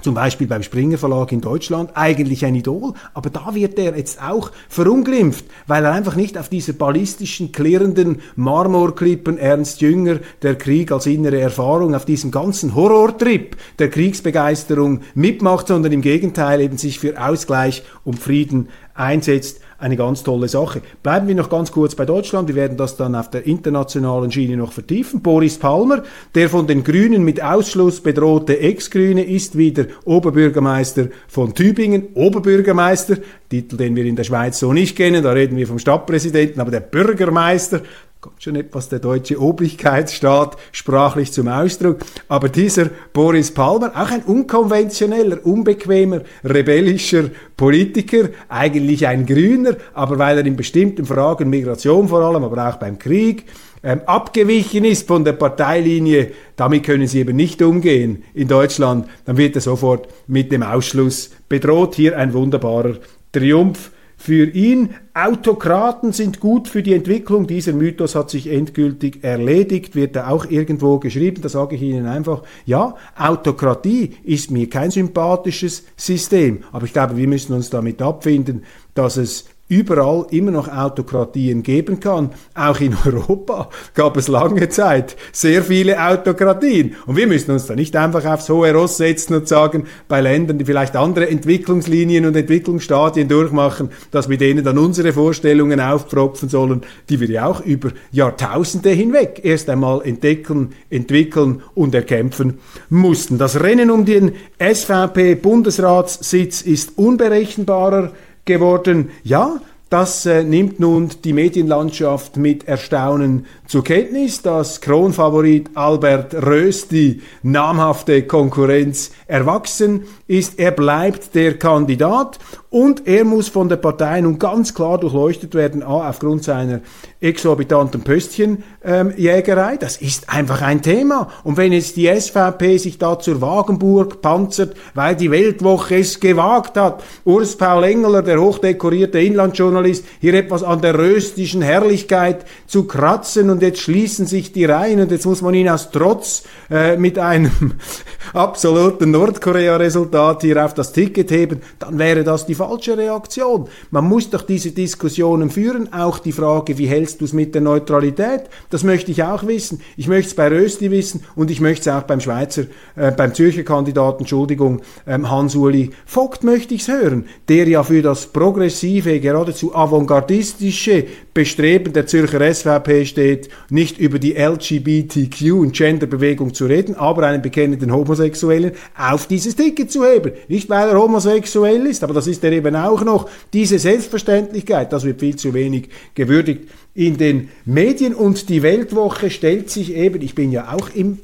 zum 0.00 0.14
Beispiel 0.14 0.46
beim 0.46 0.62
Springer 0.62 0.96
Verlag 0.96 1.32
in 1.32 1.40
Deutschland, 1.40 1.90
eigentlich 1.94 2.44
ein 2.44 2.54
Idol, 2.54 2.92
aber 3.14 3.30
da 3.30 3.52
wird 3.56 3.78
er 3.80 3.96
jetzt 3.96 4.22
auch 4.22 4.52
verunglimpft, 4.68 5.44
weil 5.66 5.84
er 5.84 5.92
einfach 5.92 6.14
nicht 6.14 6.38
auf 6.38 6.48
dieser 6.48 6.72
ballistischen, 6.72 7.50
klirrenden 7.50 8.20
Marmorklippen 8.36 9.38
Ernst 9.38 9.80
Jünger, 9.80 10.20
der 10.42 10.54
Krieg 10.54 10.92
als 10.92 11.06
innere 11.06 11.40
Erfahrung, 11.40 11.96
auf 11.96 12.04
diesem 12.04 12.30
ganzen 12.30 12.76
Horrortrip 12.76 13.56
der 13.80 13.90
Kriegsbegeisterung 13.90 15.00
mitmacht, 15.14 15.66
sondern 15.66 15.90
im 15.90 16.02
Gegenteil 16.02 16.60
eben 16.60 16.78
sich 16.78 17.00
für 17.00 17.20
Ausgleich 17.20 17.82
und 18.04 18.20
Frieden 18.20 18.68
einsetzt 18.94 19.60
eine 19.78 19.96
ganz 19.96 20.24
tolle 20.24 20.48
Sache. 20.48 20.82
Bleiben 21.02 21.28
wir 21.28 21.36
noch 21.36 21.48
ganz 21.48 21.70
kurz 21.70 21.94
bei 21.94 22.04
Deutschland. 22.04 22.48
Wir 22.48 22.56
werden 22.56 22.76
das 22.76 22.96
dann 22.96 23.14
auf 23.14 23.30
der 23.30 23.46
internationalen 23.46 24.32
Schiene 24.32 24.56
noch 24.56 24.72
vertiefen. 24.72 25.22
Boris 25.22 25.56
Palmer, 25.58 26.02
der 26.34 26.50
von 26.50 26.66
den 26.66 26.82
Grünen 26.82 27.22
mit 27.22 27.40
Ausschluss 27.40 28.00
bedrohte 28.00 28.58
Ex-Grüne, 28.58 29.24
ist 29.24 29.56
wieder 29.56 29.86
Oberbürgermeister 30.04 31.08
von 31.28 31.54
Tübingen. 31.54 32.08
Oberbürgermeister, 32.14 33.18
Titel, 33.48 33.76
den 33.76 33.94
wir 33.94 34.04
in 34.04 34.16
der 34.16 34.24
Schweiz 34.24 34.58
so 34.58 34.72
nicht 34.72 34.96
kennen. 34.96 35.22
Da 35.22 35.30
reden 35.30 35.56
wir 35.56 35.68
vom 35.68 35.78
Stadtpräsidenten, 35.78 36.60
aber 36.60 36.72
der 36.72 36.80
Bürgermeister 36.80 37.82
kommt 38.20 38.42
schon 38.42 38.56
etwas 38.56 38.88
der 38.88 38.98
deutsche 38.98 39.40
Obrigkeitsstaat 39.40 40.56
sprachlich 40.72 41.30
zum 41.30 41.46
Ausdruck. 41.46 42.00
Aber 42.26 42.48
dieser 42.48 42.86
Boris 43.12 43.54
Palmer, 43.54 43.92
auch 43.94 44.10
ein 44.10 44.22
unkonventioneller, 44.22 45.46
unbequemer, 45.46 46.22
rebellischer 46.42 47.30
Politiker, 47.56 48.30
eigentlich 48.48 49.06
ein 49.06 49.24
Grüner, 49.24 49.76
aber 49.94 50.18
weil 50.18 50.38
er 50.38 50.46
in 50.46 50.56
bestimmten 50.56 51.06
Fragen, 51.06 51.48
Migration 51.48 52.08
vor 52.08 52.20
allem, 52.20 52.42
aber 52.42 52.68
auch 52.68 52.76
beim 52.76 52.98
Krieg, 52.98 53.44
ähm, 53.84 54.00
abgewichen 54.06 54.84
ist 54.84 55.06
von 55.06 55.24
der 55.24 55.34
Parteilinie, 55.34 56.32
damit 56.56 56.82
können 56.82 57.06
sie 57.06 57.20
eben 57.20 57.36
nicht 57.36 57.62
umgehen 57.62 58.24
in 58.34 58.48
Deutschland, 58.48 59.08
dann 59.26 59.36
wird 59.36 59.54
er 59.54 59.60
sofort 59.60 60.08
mit 60.26 60.50
dem 60.50 60.64
Ausschluss 60.64 61.30
bedroht. 61.48 61.94
Hier 61.94 62.18
ein 62.18 62.32
wunderbarer 62.32 62.96
Triumph 63.30 63.92
für 64.18 64.50
ihn. 64.50 64.90
Autokraten 65.14 66.12
sind 66.12 66.40
gut 66.40 66.68
für 66.68 66.82
die 66.82 66.92
Entwicklung. 66.92 67.46
Dieser 67.46 67.72
Mythos 67.72 68.16
hat 68.16 68.30
sich 68.30 68.48
endgültig 68.48 69.22
erledigt, 69.22 69.94
wird 69.94 70.16
er 70.16 70.30
auch 70.30 70.44
irgendwo 70.50 70.98
geschrieben. 70.98 71.40
Da 71.40 71.48
sage 71.48 71.76
ich 71.76 71.82
Ihnen 71.82 72.06
einfach, 72.06 72.42
ja, 72.66 72.96
Autokratie 73.16 74.16
ist 74.24 74.50
mir 74.50 74.68
kein 74.68 74.90
sympathisches 74.90 75.84
System. 75.96 76.64
Aber 76.72 76.84
ich 76.84 76.92
glaube, 76.92 77.16
wir 77.16 77.28
müssen 77.28 77.54
uns 77.54 77.70
damit 77.70 78.02
abfinden, 78.02 78.64
dass 78.94 79.16
es 79.16 79.46
überall 79.68 80.26
immer 80.30 80.50
noch 80.50 80.68
Autokratien 80.68 81.62
geben 81.62 82.00
kann. 82.00 82.30
Auch 82.54 82.80
in 82.80 82.96
Europa 83.04 83.68
gab 83.94 84.16
es 84.16 84.28
lange 84.28 84.68
Zeit 84.68 85.16
sehr 85.32 85.62
viele 85.62 86.02
Autokratien. 86.02 86.96
Und 87.06 87.16
wir 87.16 87.26
müssen 87.26 87.50
uns 87.50 87.66
da 87.66 87.74
nicht 87.74 87.94
einfach 87.96 88.24
aufs 88.24 88.48
hohe 88.48 88.72
Ross 88.72 88.96
setzen 88.96 89.34
und 89.34 89.46
sagen, 89.46 89.84
bei 90.08 90.20
Ländern, 90.20 90.58
die 90.58 90.64
vielleicht 90.64 90.96
andere 90.96 91.28
Entwicklungslinien 91.28 92.26
und 92.26 92.36
Entwicklungsstadien 92.36 93.28
durchmachen, 93.28 93.90
dass 94.10 94.28
wir 94.28 94.38
denen 94.38 94.64
dann 94.64 94.78
unsere 94.78 95.12
Vorstellungen 95.12 95.80
aufpropfen 95.80 96.48
sollen, 96.48 96.82
die 97.08 97.20
wir 97.20 97.28
ja 97.28 97.46
auch 97.46 97.60
über 97.60 97.90
Jahrtausende 98.10 98.90
hinweg 98.90 99.40
erst 99.42 99.68
einmal 99.68 100.02
entdecken, 100.02 100.70
entwickeln 100.90 101.62
und 101.74 101.94
erkämpfen 101.94 102.58
mussten. 102.88 103.38
Das 103.38 103.60
Rennen 103.60 103.90
um 103.90 104.04
den 104.04 104.32
SVP-Bundesratssitz 104.58 106.62
ist 106.62 106.96
unberechenbarer 106.96 108.12
geworden. 108.48 109.10
Ja, 109.22 109.60
Das 109.90 110.26
äh, 110.26 110.44
nimmt 110.44 110.80
nun 110.80 111.08
die 111.24 111.32
Medienlandschaft 111.32 112.36
mit 112.36 112.68
Erstaunen 112.68 113.46
zur 113.66 113.82
Kenntnis, 113.82 114.42
dass 114.42 114.82
Kronfavorit 114.82 115.70
Albert 115.74 116.34
Rös 116.34 116.88
die 116.88 117.22
namhafte 117.42 118.24
Konkurrenz 118.24 119.12
erwachsen 119.26 120.02
ist. 120.26 120.58
Er 120.58 120.72
bleibt 120.72 121.34
der 121.34 121.56
Kandidat 121.58 122.38
und 122.70 123.06
er 123.06 123.24
muss 123.24 123.48
von 123.48 123.70
der 123.70 123.76
Partei 123.76 124.20
nun 124.20 124.38
ganz 124.38 124.74
klar 124.74 124.98
durchleuchtet 124.98 125.54
werden, 125.54 125.82
a, 125.82 126.10
aufgrund 126.10 126.44
seiner 126.44 126.80
exorbitanten 127.18 128.02
Pöstchenjägerei. 128.02 129.72
Ähm, 129.72 129.78
das 129.80 129.96
ist 129.96 130.28
einfach 130.28 130.60
ein 130.60 130.82
Thema. 130.82 131.30
Und 131.44 131.56
wenn 131.56 131.72
jetzt 131.72 131.96
die 131.96 132.06
SVP 132.06 132.76
sich 132.76 132.98
da 132.98 133.18
zur 133.18 133.40
Wagenburg 133.40 134.20
panzert, 134.20 134.76
weil 134.94 135.16
die 135.16 135.30
Weltwoche 135.30 135.96
es 135.96 136.20
gewagt 136.20 136.76
hat, 136.76 137.02
Urs 137.24 137.56
Paul 137.56 137.84
Engeler, 137.84 138.22
der 138.22 138.38
hochdekorierte 138.38 139.18
Inlandjournalist, 139.18 140.04
hier 140.20 140.34
etwas 140.34 140.62
an 140.62 140.82
der 140.82 140.98
röstischen 140.98 141.62
Herrlichkeit 141.62 142.44
zu 142.66 142.84
kratzen 142.84 143.48
und 143.48 143.62
jetzt 143.62 143.80
schließen 143.80 144.26
sich 144.26 144.52
die 144.52 144.66
Reihen 144.66 145.00
und 145.00 145.10
jetzt 145.10 145.24
muss 145.24 145.40
man 145.40 145.54
ihn 145.54 145.70
aus 145.70 145.90
Trotz 145.90 146.42
äh, 146.70 146.98
mit 146.98 147.18
einem 147.18 147.50
absoluten 148.34 149.10
Nordkorea-Resultat 149.10 150.42
hier 150.42 150.62
auf 150.62 150.74
das 150.74 150.92
Ticket 150.92 151.30
heben, 151.30 151.62
dann 151.78 151.98
wäre 151.98 152.24
das 152.24 152.44
die 152.44 152.57
falsche 152.58 152.98
Reaktion. 152.98 153.68
Man 153.90 154.04
muss 154.04 154.28
doch 154.30 154.42
diese 154.42 154.72
Diskussionen 154.72 155.50
führen, 155.50 155.92
auch 155.92 156.18
die 156.18 156.32
Frage, 156.32 156.76
wie 156.76 156.86
hältst 156.86 157.20
du 157.20 157.24
es 157.24 157.32
mit 157.32 157.54
der 157.54 157.62
Neutralität? 157.62 158.42
Das 158.70 158.84
möchte 158.84 159.10
ich 159.10 159.22
auch 159.22 159.46
wissen. 159.46 159.80
Ich 159.96 160.08
möchte 160.08 160.28
es 160.28 160.34
bei 160.34 160.48
Rösti 160.48 160.90
wissen 160.90 161.24
und 161.34 161.50
ich 161.50 161.60
möchte 161.60 161.88
es 161.88 161.96
auch 161.96 162.02
beim 162.02 162.20
Schweizer, 162.20 162.64
äh, 162.96 163.10
beim 163.12 163.32
Zürcher 163.34 163.62
Kandidaten, 163.62 164.20
Entschuldigung, 164.20 164.82
ähm, 165.06 165.30
Hans-Uli 165.30 165.90
Vogt 166.04 166.44
möchte 166.44 166.74
ich 166.74 166.82
es 166.82 166.88
hören, 166.88 167.26
der 167.48 167.66
ja 167.68 167.82
für 167.82 168.02
das 168.02 168.26
progressive, 168.26 169.20
geradezu 169.20 169.74
avantgardistische 169.74 171.06
Bestreben 171.38 171.92
der 171.92 172.08
Zürcher 172.08 172.52
SVP 172.52 173.04
steht, 173.04 173.48
nicht 173.70 173.98
über 173.98 174.18
die 174.18 174.32
LGBTQ 174.32 175.52
und 175.52 175.72
Genderbewegung 175.72 176.52
zu 176.52 176.66
reden, 176.66 176.96
aber 176.96 177.28
einen 177.28 177.42
bekennenden 177.42 177.92
Homosexuellen 177.92 178.72
auf 178.96 179.28
dieses 179.28 179.54
Ticket 179.54 179.92
zu 179.92 180.04
heben. 180.04 180.32
Nicht 180.48 180.68
weil 180.68 180.88
er 180.88 180.98
homosexuell 180.98 181.86
ist, 181.86 182.02
aber 182.02 182.12
das 182.12 182.26
ist 182.26 182.42
er 182.42 182.50
eben 182.50 182.74
auch 182.74 183.04
noch. 183.04 183.30
Diese 183.52 183.78
Selbstverständlichkeit, 183.78 184.92
das 184.92 185.04
wird 185.04 185.20
viel 185.20 185.36
zu 185.36 185.54
wenig 185.54 185.90
gewürdigt 186.16 186.62
in 186.92 187.18
den 187.18 187.50
Medien 187.64 188.16
und 188.16 188.48
die 188.48 188.64
Weltwoche 188.64 189.30
stellt 189.30 189.70
sich 189.70 189.94
eben, 189.94 190.20
ich 190.20 190.34
bin 190.34 190.50
ja 190.50 190.72
auch 190.72 190.90
im 190.92 191.20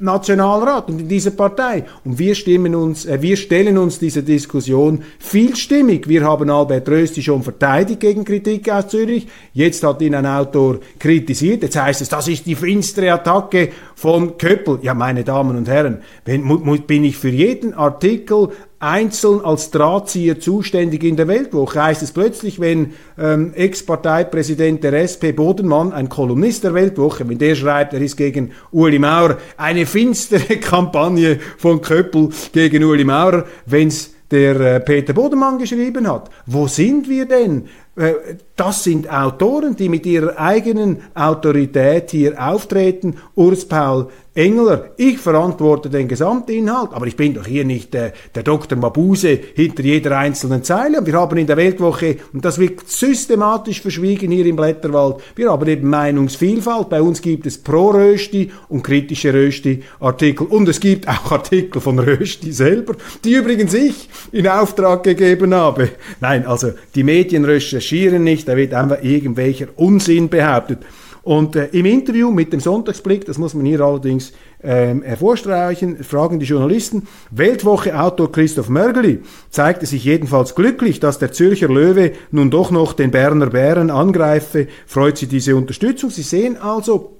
Nationalrat 0.00 0.88
und 0.88 1.00
in 1.00 1.08
dieser 1.08 1.30
Partei. 1.30 1.84
Und 2.04 2.18
wir 2.18 2.34
stimmen 2.34 2.74
uns, 2.74 3.06
äh, 3.06 3.22
wir 3.22 3.36
stellen 3.36 3.78
uns 3.78 3.98
dieser 3.98 4.22
Diskussion 4.22 5.02
vielstimmig. 5.18 6.08
Wir 6.08 6.24
haben 6.24 6.50
Albert 6.50 6.88
Rösti 6.88 7.22
schon 7.22 7.42
verteidigt 7.42 8.00
gegen 8.00 8.24
Kritik 8.24 8.70
aus 8.70 8.88
Zürich. 8.88 9.28
Jetzt 9.52 9.84
hat 9.84 10.02
ihn 10.02 10.14
ein 10.14 10.26
Autor 10.26 10.80
kritisiert. 10.98 11.62
Jetzt 11.62 11.80
heißt 11.80 12.02
es, 12.02 12.08
das 12.08 12.26
ist 12.26 12.46
die 12.46 12.56
finstere 12.56 13.12
Attacke 13.12 13.70
von 13.94 14.36
Köppel. 14.36 14.80
Ja, 14.82 14.94
meine 14.94 15.22
Damen 15.22 15.56
und 15.56 15.68
Herren, 15.68 15.98
wenn, 16.24 16.42
bin 16.86 17.04
ich 17.04 17.16
für 17.16 17.28
jeden 17.28 17.74
Artikel 17.74 18.48
einzeln 18.84 19.40
als 19.44 19.70
Drahtzieher 19.70 20.38
zuständig 20.38 21.02
in 21.04 21.16
der 21.16 21.26
Weltwoche. 21.26 21.82
Heißt 21.82 22.02
es 22.02 22.12
plötzlich, 22.12 22.60
wenn 22.60 22.92
ähm, 23.18 23.54
Ex-Parteipräsident 23.54 24.84
der 24.84 24.92
SP 25.00 25.32
Bodenmann, 25.32 25.92
ein 25.92 26.08
Kolumnist 26.08 26.64
der 26.64 26.74
Weltwoche, 26.74 27.26
wenn 27.28 27.38
der 27.38 27.54
schreibt, 27.54 27.94
er 27.94 28.02
ist 28.02 28.16
gegen 28.16 28.52
Uli 28.70 28.98
Maurer, 28.98 29.38
eine 29.56 29.86
finstere 29.86 30.56
Kampagne 30.60 31.40
von 31.56 31.80
Köppel 31.80 32.28
gegen 32.52 32.84
Uli 32.84 33.04
Maurer, 33.04 33.46
wenn's 33.64 34.10
der 34.30 34.60
äh, 34.60 34.80
Peter 34.80 35.12
Bodenmann 35.12 35.58
geschrieben 35.58 36.08
hat. 36.08 36.30
Wo 36.46 36.66
sind 36.66 37.08
wir 37.08 37.26
denn? 37.26 37.68
Äh, 37.96 38.36
das 38.56 38.84
sind 38.84 39.10
Autoren, 39.10 39.76
die 39.76 39.88
mit 39.88 40.06
ihrer 40.06 40.38
eigenen 40.38 41.02
Autorität 41.14 42.10
hier 42.10 42.40
auftreten. 42.40 43.16
Urs 43.34 43.66
Paul 43.66 44.08
Engler, 44.36 44.90
ich 44.96 45.18
verantworte 45.18 45.88
den 45.88 46.08
Gesamtinhalt, 46.08 46.90
aber 46.92 47.06
ich 47.06 47.14
bin 47.14 47.34
doch 47.34 47.46
hier 47.46 47.64
nicht 47.64 47.94
äh, 47.94 48.10
der 48.34 48.42
Dr. 48.42 48.76
Mabuse 48.76 49.38
hinter 49.54 49.84
jeder 49.84 50.18
einzelnen 50.18 50.64
Zeile. 50.64 51.06
Wir 51.06 51.14
haben 51.14 51.38
in 51.38 51.46
der 51.46 51.56
Weltwoche, 51.56 52.16
und 52.32 52.44
das 52.44 52.58
wird 52.58 52.88
systematisch 52.88 53.80
verschwiegen 53.80 54.32
hier 54.32 54.44
im 54.46 54.56
Blätterwald, 54.56 55.18
wir 55.36 55.52
haben 55.52 55.68
eben 55.68 55.88
Meinungsvielfalt. 55.88 56.88
Bei 56.88 57.00
uns 57.00 57.22
gibt 57.22 57.46
es 57.46 57.58
pro-Rösti 57.58 58.50
und 58.68 58.82
kritische 58.82 59.32
Rösti-Artikel. 59.32 60.48
Und 60.48 60.68
es 60.68 60.80
gibt 60.80 61.06
auch 61.06 61.30
Artikel 61.30 61.80
von 61.80 62.00
Rösti 62.00 62.52
selber, 62.52 62.96
die 63.24 63.34
übrigens 63.34 63.72
ich 63.72 64.08
in 64.32 64.48
Auftrag 64.48 65.04
gegeben 65.04 65.54
habe. 65.54 65.90
Nein, 66.20 66.44
also 66.44 66.72
die 66.96 67.04
Medien 67.04 67.44
recherchieren 67.44 67.83
nicht, 67.92 68.48
da 68.48 68.56
wird 68.56 68.74
einfach 68.74 69.02
irgendwelcher 69.02 69.66
Unsinn 69.76 70.28
behauptet. 70.28 70.78
Und 71.24 71.56
äh, 71.56 71.68
im 71.72 71.86
Interview 71.86 72.30
mit 72.30 72.52
dem 72.52 72.60
Sonntagsblick, 72.60 73.24
das 73.24 73.38
muss 73.38 73.54
man 73.54 73.64
hier 73.64 73.80
allerdings 73.80 74.32
ähm, 74.62 75.02
hervorstreichen, 75.02 76.04
fragen 76.04 76.38
die 76.38 76.44
Journalisten, 76.44 77.08
Weltwoche-Autor 77.30 78.30
Christoph 78.30 78.68
Mörgeli 78.68 79.20
zeigte 79.48 79.86
sich 79.86 80.04
jedenfalls 80.04 80.54
glücklich, 80.54 81.00
dass 81.00 81.18
der 81.18 81.32
Zürcher 81.32 81.68
Löwe 81.68 82.12
nun 82.30 82.50
doch 82.50 82.70
noch 82.70 82.92
den 82.92 83.10
Berner 83.10 83.46
Bären 83.46 83.90
angreife, 83.90 84.68
freut 84.86 85.16
sie 85.16 85.26
diese 85.26 85.56
Unterstützung. 85.56 86.10
Sie 86.10 86.22
sehen 86.22 86.58
also, 86.58 87.13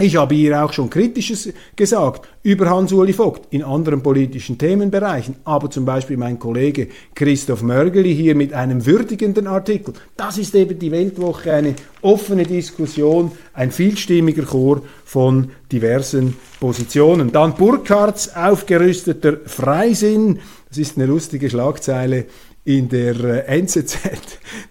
ich 0.00 0.16
habe 0.16 0.34
hier 0.34 0.64
auch 0.64 0.72
schon 0.72 0.88
Kritisches 0.88 1.52
gesagt 1.76 2.26
über 2.42 2.70
Hans-Uli 2.70 3.12
Vogt 3.12 3.46
in 3.50 3.62
anderen 3.62 4.02
politischen 4.02 4.56
Themenbereichen, 4.56 5.36
aber 5.44 5.70
zum 5.70 5.84
Beispiel 5.84 6.16
mein 6.16 6.38
Kollege 6.38 6.88
Christoph 7.14 7.62
Mörgeli 7.62 8.14
hier 8.14 8.34
mit 8.34 8.54
einem 8.54 8.86
würdigenden 8.86 9.46
Artikel. 9.46 9.94
Das 10.16 10.38
ist 10.38 10.54
eben 10.54 10.78
die 10.78 10.90
Weltwoche, 10.90 11.52
eine 11.52 11.74
offene 12.02 12.44
Diskussion, 12.44 13.32
ein 13.52 13.70
vielstimmiger 13.70 14.44
Chor 14.44 14.82
von 15.04 15.50
diversen 15.70 16.36
Positionen. 16.58 17.30
Dann 17.32 17.54
Burkhards 17.54 18.34
aufgerüsteter 18.34 19.38
Freisinn, 19.44 20.38
das 20.68 20.78
ist 20.78 20.96
eine 20.96 21.06
lustige 21.06 21.50
Schlagzeile 21.50 22.26
in 22.64 22.88
der 22.88 23.46
äh, 23.48 23.60
NZZ. 23.60 23.98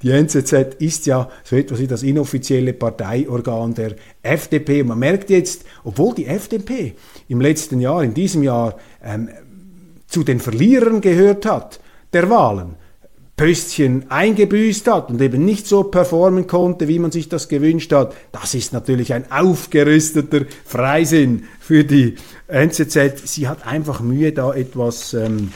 Die 0.02 0.12
NZZ 0.12 0.76
ist 0.80 1.06
ja 1.06 1.30
so 1.44 1.56
etwas 1.56 1.80
wie 1.80 1.88
das 1.88 2.04
inoffizielle 2.04 2.74
Parteiorgan 2.74 3.74
der 3.74 3.96
FDP. 4.22 4.82
Und 4.82 4.90
man 4.90 5.00
merkt 5.00 5.30
jetzt, 5.30 5.66
obwohl 5.84 6.14
die 6.14 6.26
FDP 6.26 6.96
im 7.28 7.42
letzten 7.42 7.82
Jahr, 7.82 8.04
in 8.04 8.14
diesem 8.14 8.44
Jahr, 8.44 8.78
ähm, 9.04 9.30
zu 10.08 10.24
den 10.24 10.40
Verlierern 10.40 11.02
gehört 11.02 11.46
hat, 11.46 11.80
der 12.14 12.30
Wahlen, 12.30 12.76
Pöstchen 13.40 14.12
eingebüßt 14.12 14.88
hat 14.88 15.10
und 15.10 15.22
eben 15.22 15.46
nicht 15.46 15.66
so 15.66 15.84
performen 15.84 16.46
konnte, 16.46 16.90
wie 16.90 17.00
man 17.00 17.12
sich 17.12 17.30
das 17.30 17.48
gewünscht 17.48 17.94
hat, 17.94 18.14
das 18.34 18.54
ist 18.54 18.74
natürlich 18.74 19.14
ein 19.14 19.32
aufgerüsteter 19.32 20.42
Freisinn 20.66 21.46
für 21.62 21.86
die 21.86 22.16
NZZ. 22.48 23.22
Sie 23.24 23.48
hat 23.48 23.66
einfach 23.66 24.02
Mühe, 24.02 24.34
da 24.34 24.54
etwas 24.54 25.14
ähm, 25.14 25.54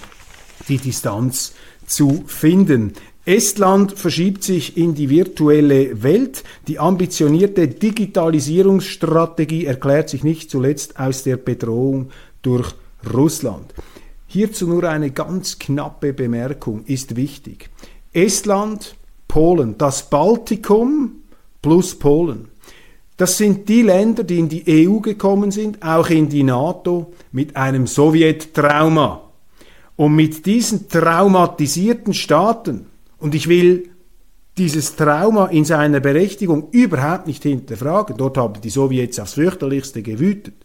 die 0.70 0.78
Distanz 0.78 1.56
zu 1.94 2.24
finden. 2.26 2.94
Estland 3.26 3.94
verschiebt 3.94 4.44
sich 4.44 4.76
in 4.76 4.96
die 4.96 5.10
virtuelle 5.10 6.04
Welt. 6.04 6.44
Die 6.68 6.80
ambitionierte 6.80 7.68
Digitalisierungsstrategie 7.70 9.66
erklärt 9.66 10.10
sich 10.10 10.24
nicht 10.24 10.50
zuletzt 10.52 11.00
aus 11.00 11.24
der 11.24 11.38
Bedrohung 11.38 12.10
durch 12.42 12.76
Russland. 13.14 13.74
Hierzu 14.28 14.68
nur 14.68 14.84
eine 14.90 15.12
ganz 15.12 15.60
knappe 15.60 16.12
Bemerkung 16.12 16.84
ist 16.86 17.16
wichtig. 17.16 17.70
Estland, 18.12 18.96
Polen, 19.28 19.78
das 19.78 20.10
Baltikum 20.10 21.24
plus 21.62 21.98
Polen. 21.98 22.50
Das 23.16 23.38
sind 23.38 23.70
die 23.70 23.84
Länder, 23.84 24.24
die 24.24 24.40
in 24.40 24.50
die 24.50 24.88
EU 24.88 25.00
gekommen 25.00 25.52
sind, 25.52 25.82
auch 25.84 26.10
in 26.10 26.30
die 26.30 26.44
NATO, 26.44 27.14
mit 27.32 27.56
einem 27.56 27.88
Sowjettrauma. 27.88 29.23
Und 29.96 30.16
mit 30.16 30.46
diesen 30.46 30.90
traumatisierten 30.90 32.14
Staaten, 32.14 32.88
und 33.20 33.36
ich 33.36 33.48
will 33.48 33.90
dieses 34.58 34.96
Trauma 34.96 35.48
in 35.48 35.66
seiner 35.66 36.00
Berechtigung 36.00 36.70
überhaupt 36.72 37.28
nicht 37.28 37.44
hinterfragen, 37.44 38.18
dort 38.18 38.38
haben 38.38 38.62
die 38.62 38.70
Sowjets 38.70 39.20
aufs 39.20 39.34
fürchterlichste 39.34 40.02
gewütet, 40.02 40.56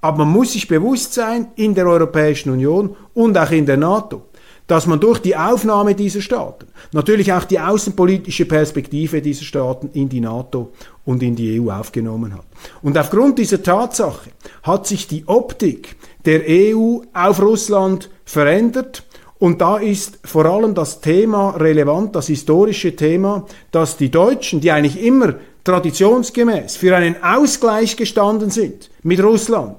aber 0.00 0.18
man 0.18 0.32
muss 0.32 0.52
sich 0.52 0.68
bewusst 0.68 1.14
sein, 1.14 1.48
in 1.56 1.74
der 1.74 1.86
Europäischen 1.86 2.50
Union 2.50 2.96
und 3.14 3.38
auch 3.38 3.50
in 3.50 3.66
der 3.66 3.76
NATO, 3.76 4.26
dass 4.66 4.86
man 4.86 5.00
durch 5.00 5.18
die 5.18 5.36
Aufnahme 5.36 5.94
dieser 5.94 6.22
Staaten, 6.22 6.66
natürlich 6.92 7.32
auch 7.32 7.44
die 7.44 7.60
außenpolitische 7.60 8.46
Perspektive 8.46 9.20
dieser 9.20 9.44
Staaten 9.44 9.90
in 9.92 10.08
die 10.08 10.20
NATO 10.20 10.72
und 11.04 11.22
in 11.22 11.36
die 11.36 11.60
EU 11.60 11.70
aufgenommen 11.70 12.32
hat. 12.34 12.44
Und 12.82 12.96
aufgrund 12.96 13.38
dieser 13.38 13.62
Tatsache 13.62 14.30
hat 14.62 14.86
sich 14.86 15.06
die 15.06 15.24
Optik 15.26 15.96
der 16.24 16.42
EU 16.48 17.00
auf 17.12 17.42
Russland 17.42 18.10
verändert. 18.24 19.04
Und 19.38 19.60
da 19.60 19.76
ist 19.76 20.18
vor 20.24 20.46
allem 20.46 20.74
das 20.74 21.00
Thema 21.00 21.50
relevant, 21.50 22.16
das 22.16 22.28
historische 22.28 22.96
Thema, 22.96 23.44
dass 23.70 23.98
die 23.98 24.10
Deutschen, 24.10 24.60
die 24.60 24.70
eigentlich 24.70 25.02
immer 25.02 25.34
traditionsgemäß 25.64 26.76
für 26.76 26.96
einen 26.96 27.22
Ausgleich 27.22 27.96
gestanden 27.96 28.50
sind 28.50 28.90
mit 29.02 29.22
Russland, 29.22 29.76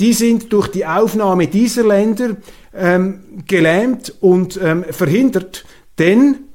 die 0.00 0.12
sind 0.12 0.52
durch 0.52 0.68
die 0.68 0.84
Aufnahme 0.84 1.46
dieser 1.46 1.84
Länder 1.84 2.36
ähm, 2.78 3.20
gelähmt 3.46 4.14
und 4.20 4.58
ähm, 4.62 4.84
verhindert, 4.90 5.64
denn 5.98 6.46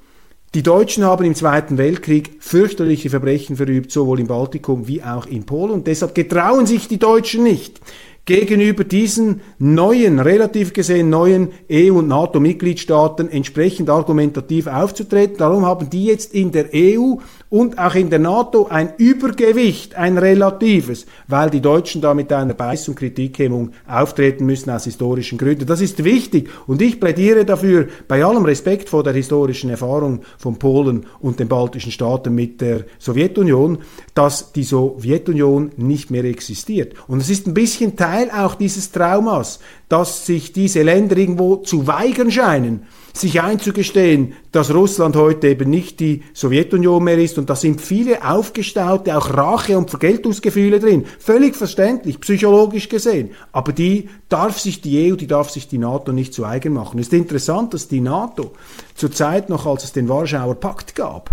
Die 0.53 0.63
Deutschen 0.63 1.05
haben 1.05 1.23
im 1.23 1.33
Zweiten 1.33 1.77
Weltkrieg 1.77 2.31
fürchterliche 2.41 3.09
Verbrechen 3.09 3.55
verübt, 3.55 3.89
sowohl 3.89 4.19
im 4.19 4.27
Baltikum 4.27 4.85
wie 4.85 5.01
auch 5.01 5.25
in 5.25 5.45
Polen. 5.45 5.71
Und 5.71 5.87
deshalb 5.87 6.13
getrauen 6.13 6.65
sich 6.65 6.89
die 6.89 6.99
Deutschen 6.99 7.43
nicht, 7.43 7.79
gegenüber 8.25 8.83
diesen 8.83 9.39
neuen, 9.59 10.19
relativ 10.19 10.73
gesehen 10.73 11.09
neuen 11.09 11.53
EU- 11.71 11.99
und 11.99 12.09
NATO-Mitgliedstaaten 12.09 13.31
entsprechend 13.31 13.89
argumentativ 13.89 14.67
aufzutreten. 14.67 15.37
Darum 15.37 15.65
haben 15.65 15.89
die 15.89 16.03
jetzt 16.03 16.33
in 16.33 16.51
der 16.51 16.65
EU 16.75 17.15
und 17.51 17.77
auch 17.77 17.95
in 17.95 18.09
der 18.09 18.19
NATO 18.19 18.67
ein 18.67 18.93
Übergewicht, 18.97 19.95
ein 19.95 20.17
relatives, 20.17 21.05
weil 21.27 21.49
die 21.49 21.59
Deutschen 21.59 22.01
da 22.01 22.13
mit 22.13 22.31
einer 22.31 22.53
Beiß- 22.53 22.87
und 22.87 22.95
Kritikhemmung 22.95 23.71
auftreten 23.85 24.45
müssen 24.45 24.69
aus 24.69 24.85
historischen 24.85 25.37
Gründen. 25.37 25.65
Das 25.65 25.81
ist 25.81 26.01
wichtig 26.05 26.49
und 26.65 26.81
ich 26.81 27.01
plädiere 27.01 27.43
dafür, 27.43 27.89
bei 28.07 28.23
allem 28.23 28.45
Respekt 28.45 28.87
vor 28.87 29.03
der 29.03 29.13
historischen 29.13 29.69
Erfahrung 29.69 30.21
von 30.37 30.57
Polen 30.57 31.05
und 31.19 31.41
den 31.41 31.49
baltischen 31.49 31.91
Staaten 31.91 32.33
mit 32.33 32.61
der 32.61 32.85
Sowjetunion, 32.99 33.79
dass 34.13 34.53
die 34.53 34.63
Sowjetunion 34.63 35.71
nicht 35.75 36.09
mehr 36.09 36.23
existiert. 36.23 36.93
Und 37.09 37.21
es 37.21 37.29
ist 37.29 37.47
ein 37.47 37.53
bisschen 37.53 37.97
Teil 37.97 38.31
auch 38.31 38.55
dieses 38.55 38.93
Traumas, 38.93 39.59
dass 39.89 40.25
sich 40.25 40.53
diese 40.53 40.83
Länder 40.83 41.17
irgendwo 41.17 41.57
zu 41.57 41.85
weigern 41.85 42.31
scheinen, 42.31 42.83
sich 43.13 43.41
einzugestehen, 43.41 44.33
dass 44.51 44.73
Russland 44.73 45.15
heute 45.15 45.49
eben 45.49 45.69
nicht 45.69 45.99
die 45.99 46.23
Sowjetunion 46.33 47.03
mehr 47.03 47.17
ist 47.17 47.37
und 47.37 47.49
da 47.49 47.55
sind 47.55 47.81
viele 47.81 48.27
aufgestaute, 48.29 49.17
auch 49.17 49.33
Rache- 49.33 49.77
und 49.77 49.89
Vergeltungsgefühle 49.89 50.79
drin. 50.79 51.05
Völlig 51.19 51.55
verständlich, 51.55 52.19
psychologisch 52.21 52.89
gesehen. 52.89 53.31
Aber 53.51 53.73
die 53.73 54.09
darf 54.29 54.59
sich 54.59 54.81
die 54.81 55.11
EU, 55.11 55.15
die 55.15 55.27
darf 55.27 55.49
sich 55.49 55.67
die 55.67 55.77
NATO 55.77 56.11
nicht 56.11 56.33
zu 56.33 56.45
eigen 56.45 56.73
machen. 56.73 56.99
Es 56.99 57.07
ist 57.07 57.13
interessant, 57.13 57.73
dass 57.73 57.87
die 57.87 58.01
NATO 58.01 58.51
zur 58.95 59.11
Zeit 59.11 59.49
noch, 59.49 59.65
als 59.65 59.83
es 59.83 59.93
den 59.93 60.09
Warschauer 60.09 60.55
Pakt 60.55 60.95
gab, 60.95 61.31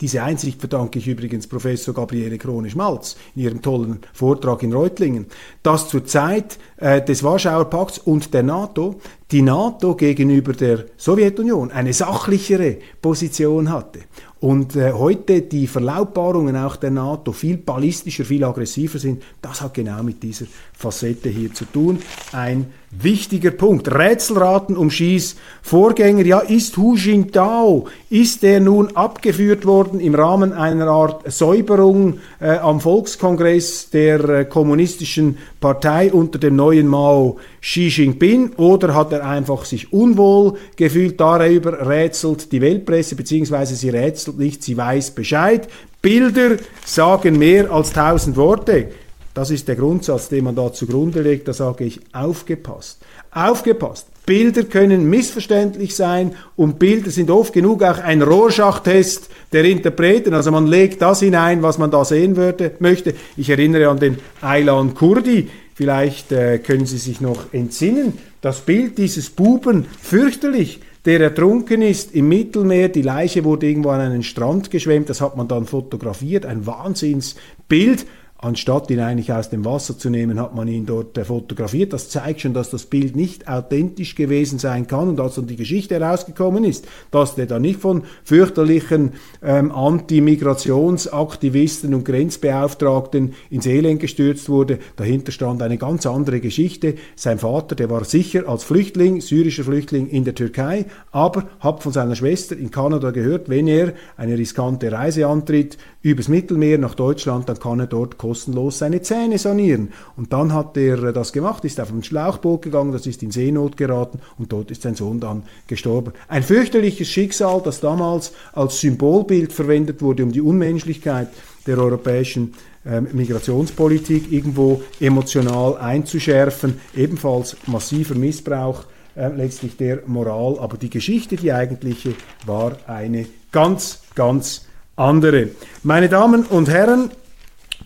diese 0.00 0.22
Einsicht 0.22 0.60
verdanke 0.60 0.98
ich 0.98 1.08
übrigens 1.08 1.46
Professor 1.46 1.94
Gabriele 1.94 2.36
Krone-Schmalz 2.36 3.16
in 3.34 3.42
ihrem 3.42 3.62
tollen 3.62 4.00
Vortrag 4.12 4.62
in 4.62 4.74
Reutlingen, 4.74 5.26
dass 5.62 5.88
zur 5.88 6.04
Zeit 6.04 6.58
äh, 6.76 7.02
des 7.02 7.22
Warschauer 7.22 7.70
Pakts 7.70 7.98
und 7.98 8.34
der 8.34 8.42
NATO 8.42 9.00
die 9.32 9.42
NATO 9.42 9.96
gegenüber 9.96 10.52
der 10.52 10.84
Sowjetunion 10.96 11.72
eine 11.72 11.92
sachlichere 11.92 12.78
Position 13.02 13.70
hatte. 13.70 14.00
Und 14.38 14.76
äh, 14.76 14.92
heute 14.92 15.40
die 15.40 15.66
Verlautbarungen 15.66 16.56
auch 16.56 16.76
der 16.76 16.90
NATO 16.90 17.32
viel 17.32 17.56
ballistischer, 17.56 18.24
viel 18.24 18.44
aggressiver 18.44 18.98
sind, 18.98 19.22
das 19.40 19.62
hat 19.62 19.74
genau 19.74 20.02
mit 20.02 20.22
dieser 20.22 20.44
Facette 20.74 21.30
hier 21.30 21.54
zu 21.54 21.64
tun. 21.64 22.00
Ein 22.32 22.66
wichtiger 22.90 23.50
Punkt. 23.50 23.88
Rätselraten 23.92 24.76
um 24.76 24.90
Schieß. 24.90 25.36
Vorgänger, 25.62 26.24
ja, 26.26 26.40
ist 26.40 26.76
Hu 26.76 26.96
Jintao, 26.96 27.88
ist 28.10 28.44
er 28.44 28.60
nun 28.60 28.94
abgeführt 28.94 29.64
worden 29.64 30.00
im 30.00 30.14
Rahmen 30.14 30.52
einer 30.52 30.86
Art 30.88 31.32
Säuberung 31.32 32.18
äh, 32.38 32.58
am 32.58 32.80
Volkskongress 32.80 33.88
der 33.88 34.28
äh, 34.28 34.44
kommunistischen 34.44 35.38
Partei 35.60 36.12
unter 36.12 36.38
dem 36.38 36.56
neuen 36.56 36.86
Mao 36.86 37.38
Xi 37.66 37.88
Jinping 37.88 38.52
oder 38.58 38.94
hat 38.94 39.10
er 39.10 39.26
einfach 39.26 39.64
sich 39.64 39.92
unwohl 39.92 40.54
gefühlt 40.76 41.18
darüber, 41.18 41.88
rätselt 41.88 42.52
die 42.52 42.60
Weltpresse, 42.60 43.16
beziehungsweise 43.16 43.74
sie 43.74 43.88
rätselt 43.88 44.38
nicht, 44.38 44.62
sie 44.62 44.76
weiß 44.76 45.10
Bescheid. 45.10 45.66
Bilder 46.00 46.58
sagen 46.84 47.40
mehr 47.40 47.72
als 47.72 47.90
tausend 47.90 48.36
Worte. 48.36 48.90
Das 49.34 49.50
ist 49.50 49.66
der 49.66 49.74
Grundsatz, 49.74 50.28
den 50.28 50.44
man 50.44 50.54
da 50.54 50.72
zugrunde 50.72 51.20
legt. 51.22 51.48
Da 51.48 51.52
sage 51.52 51.84
ich, 51.84 51.98
aufgepasst. 52.12 53.00
Aufgepasst. 53.32 54.06
Bilder 54.24 54.62
können 54.62 55.10
missverständlich 55.10 55.96
sein 55.96 56.36
und 56.54 56.78
Bilder 56.78 57.10
sind 57.10 57.30
oft 57.30 57.52
genug 57.52 57.82
auch 57.82 57.98
ein 57.98 58.22
Rohrschachtest 58.22 59.28
der 59.52 59.64
Interpreten. 59.64 60.34
Also 60.34 60.52
man 60.52 60.68
legt 60.68 61.02
das 61.02 61.18
hinein, 61.18 61.64
was 61.64 61.78
man 61.78 61.90
da 61.90 62.04
sehen 62.04 62.36
würde, 62.36 62.72
möchte. 62.78 63.14
Ich 63.36 63.50
erinnere 63.50 63.88
an 63.88 63.98
den 63.98 64.18
Aylan 64.40 64.94
Kurdi. 64.94 65.48
Vielleicht 65.76 66.32
äh, 66.32 66.58
können 66.58 66.86
Sie 66.86 66.96
sich 66.96 67.20
noch 67.20 67.52
entsinnen. 67.52 68.14
Das 68.40 68.62
Bild 68.62 68.96
dieses 68.96 69.28
Buben, 69.28 69.84
fürchterlich, 70.00 70.80
der 71.04 71.20
ertrunken 71.20 71.82
ist 71.82 72.14
im 72.14 72.30
Mittelmeer. 72.30 72.88
Die 72.88 73.02
Leiche 73.02 73.44
wurde 73.44 73.66
irgendwo 73.66 73.90
an 73.90 74.00
einen 74.00 74.22
Strand 74.22 74.70
geschwemmt. 74.70 75.10
Das 75.10 75.20
hat 75.20 75.36
man 75.36 75.48
dann 75.48 75.66
fotografiert. 75.66 76.46
Ein 76.46 76.64
Wahnsinnsbild. 76.64 78.06
Anstatt 78.38 78.90
ihn 78.90 79.00
eigentlich 79.00 79.32
aus 79.32 79.48
dem 79.48 79.64
Wasser 79.64 79.98
zu 79.98 80.10
nehmen, 80.10 80.38
hat 80.38 80.54
man 80.54 80.68
ihn 80.68 80.84
dort 80.84 81.16
äh, 81.16 81.24
fotografiert. 81.24 81.94
Das 81.94 82.10
zeigt 82.10 82.42
schon, 82.42 82.52
dass 82.52 82.68
das 82.68 82.84
Bild 82.84 83.16
nicht 83.16 83.48
authentisch 83.48 84.14
gewesen 84.14 84.58
sein 84.58 84.86
kann 84.86 85.08
und 85.08 85.18
als 85.20 85.36
dann 85.36 85.46
die 85.46 85.56
Geschichte 85.56 85.98
herausgekommen 85.98 86.64
ist, 86.64 86.86
dass 87.10 87.34
der 87.34 87.46
da 87.46 87.58
nicht 87.58 87.80
von 87.80 88.02
fürchterlichen 88.24 89.12
ähm, 89.42 89.72
Anti-Migrationsaktivisten 89.72 91.94
und 91.94 92.04
Grenzbeauftragten 92.04 93.32
ins 93.48 93.64
Elend 93.64 94.00
gestürzt 94.00 94.50
wurde. 94.50 94.80
Dahinter 94.96 95.32
stand 95.32 95.62
eine 95.62 95.78
ganz 95.78 96.04
andere 96.04 96.40
Geschichte. 96.40 96.96
Sein 97.14 97.38
Vater, 97.38 97.74
der 97.74 97.88
war 97.88 98.04
sicher 98.04 98.46
als 98.48 98.64
Flüchtling, 98.64 99.22
syrischer 99.22 99.64
Flüchtling 99.64 100.08
in 100.08 100.24
der 100.24 100.34
Türkei, 100.34 100.84
aber 101.10 101.44
hat 101.60 101.82
von 101.82 101.92
seiner 101.92 102.16
Schwester 102.16 102.54
in 102.54 102.70
Kanada 102.70 103.12
gehört, 103.12 103.48
wenn 103.48 103.66
er 103.66 103.94
eine 104.18 104.36
riskante 104.36 104.92
Reise 104.92 105.26
antritt 105.26 105.78
übers 106.02 106.28
Mittelmeer 106.28 106.76
nach 106.78 106.94
Deutschland, 106.94 107.48
dann 107.48 107.58
kann 107.58 107.80
er 107.80 107.88
dort 107.88 108.16
kostenlos 108.26 108.78
seine 108.78 109.02
Zähne 109.02 109.38
sanieren. 109.38 109.92
Und 110.16 110.32
dann 110.32 110.52
hat 110.52 110.76
er 110.76 111.02
äh, 111.02 111.12
das 111.12 111.32
gemacht, 111.32 111.64
ist 111.64 111.80
auf 111.80 111.90
ein 111.90 112.02
Schlauchboot 112.02 112.62
gegangen, 112.62 112.92
das 112.92 113.06
ist 113.06 113.22
in 113.22 113.30
Seenot 113.30 113.76
geraten 113.76 114.18
und 114.38 114.52
dort 114.52 114.70
ist 114.70 114.82
sein 114.82 114.96
Sohn 114.96 115.20
dann 115.20 115.44
gestorben. 115.68 116.12
Ein 116.28 116.42
fürchterliches 116.42 117.08
Schicksal, 117.08 117.60
das 117.64 117.80
damals 117.80 118.32
als 118.52 118.80
Symbolbild 118.80 119.52
verwendet 119.52 120.02
wurde, 120.02 120.24
um 120.24 120.32
die 120.32 120.40
Unmenschlichkeit 120.40 121.28
der 121.66 121.78
europäischen 121.78 122.54
ähm, 122.84 123.08
Migrationspolitik 123.12 124.32
irgendwo 124.32 124.82
emotional 125.00 125.76
einzuschärfen. 125.76 126.80
Ebenfalls 126.96 127.56
massiver 127.66 128.14
Missbrauch 128.14 128.84
äh, 129.14 129.28
letztlich 129.28 129.76
der 129.76 130.00
Moral. 130.06 130.58
Aber 130.58 130.76
die 130.76 130.90
Geschichte, 130.90 131.36
die 131.36 131.52
eigentliche, 131.52 132.14
war 132.44 132.76
eine 132.86 133.26
ganz, 133.52 134.00
ganz 134.14 134.66
andere. 134.96 135.50
Meine 135.82 136.08
Damen 136.08 136.44
und 136.44 136.68
Herren, 136.68 137.10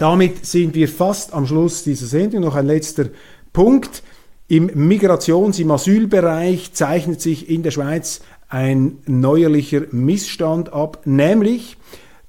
damit 0.01 0.47
sind 0.47 0.75
wir 0.75 0.89
fast 0.89 1.35
am 1.35 1.47
Schluss 1.47 1.85
dieser 1.85 2.07
Sendung. 2.07 2.41
Noch 2.41 2.57
ein 2.57 2.67
letzter 2.67 3.11
Punkt. 3.53 4.03
Im 4.49 4.69
Migrations-, 4.89 5.61
im 5.61 5.71
Asylbereich 5.71 6.73
zeichnet 6.73 7.21
sich 7.21 7.51
in 7.51 7.63
der 7.63 7.71
Schweiz 7.71 8.23
ein 8.49 8.97
neuerlicher 9.07 9.83
Missstand 9.93 10.73
ab, 10.73 11.03
nämlich 11.05 11.77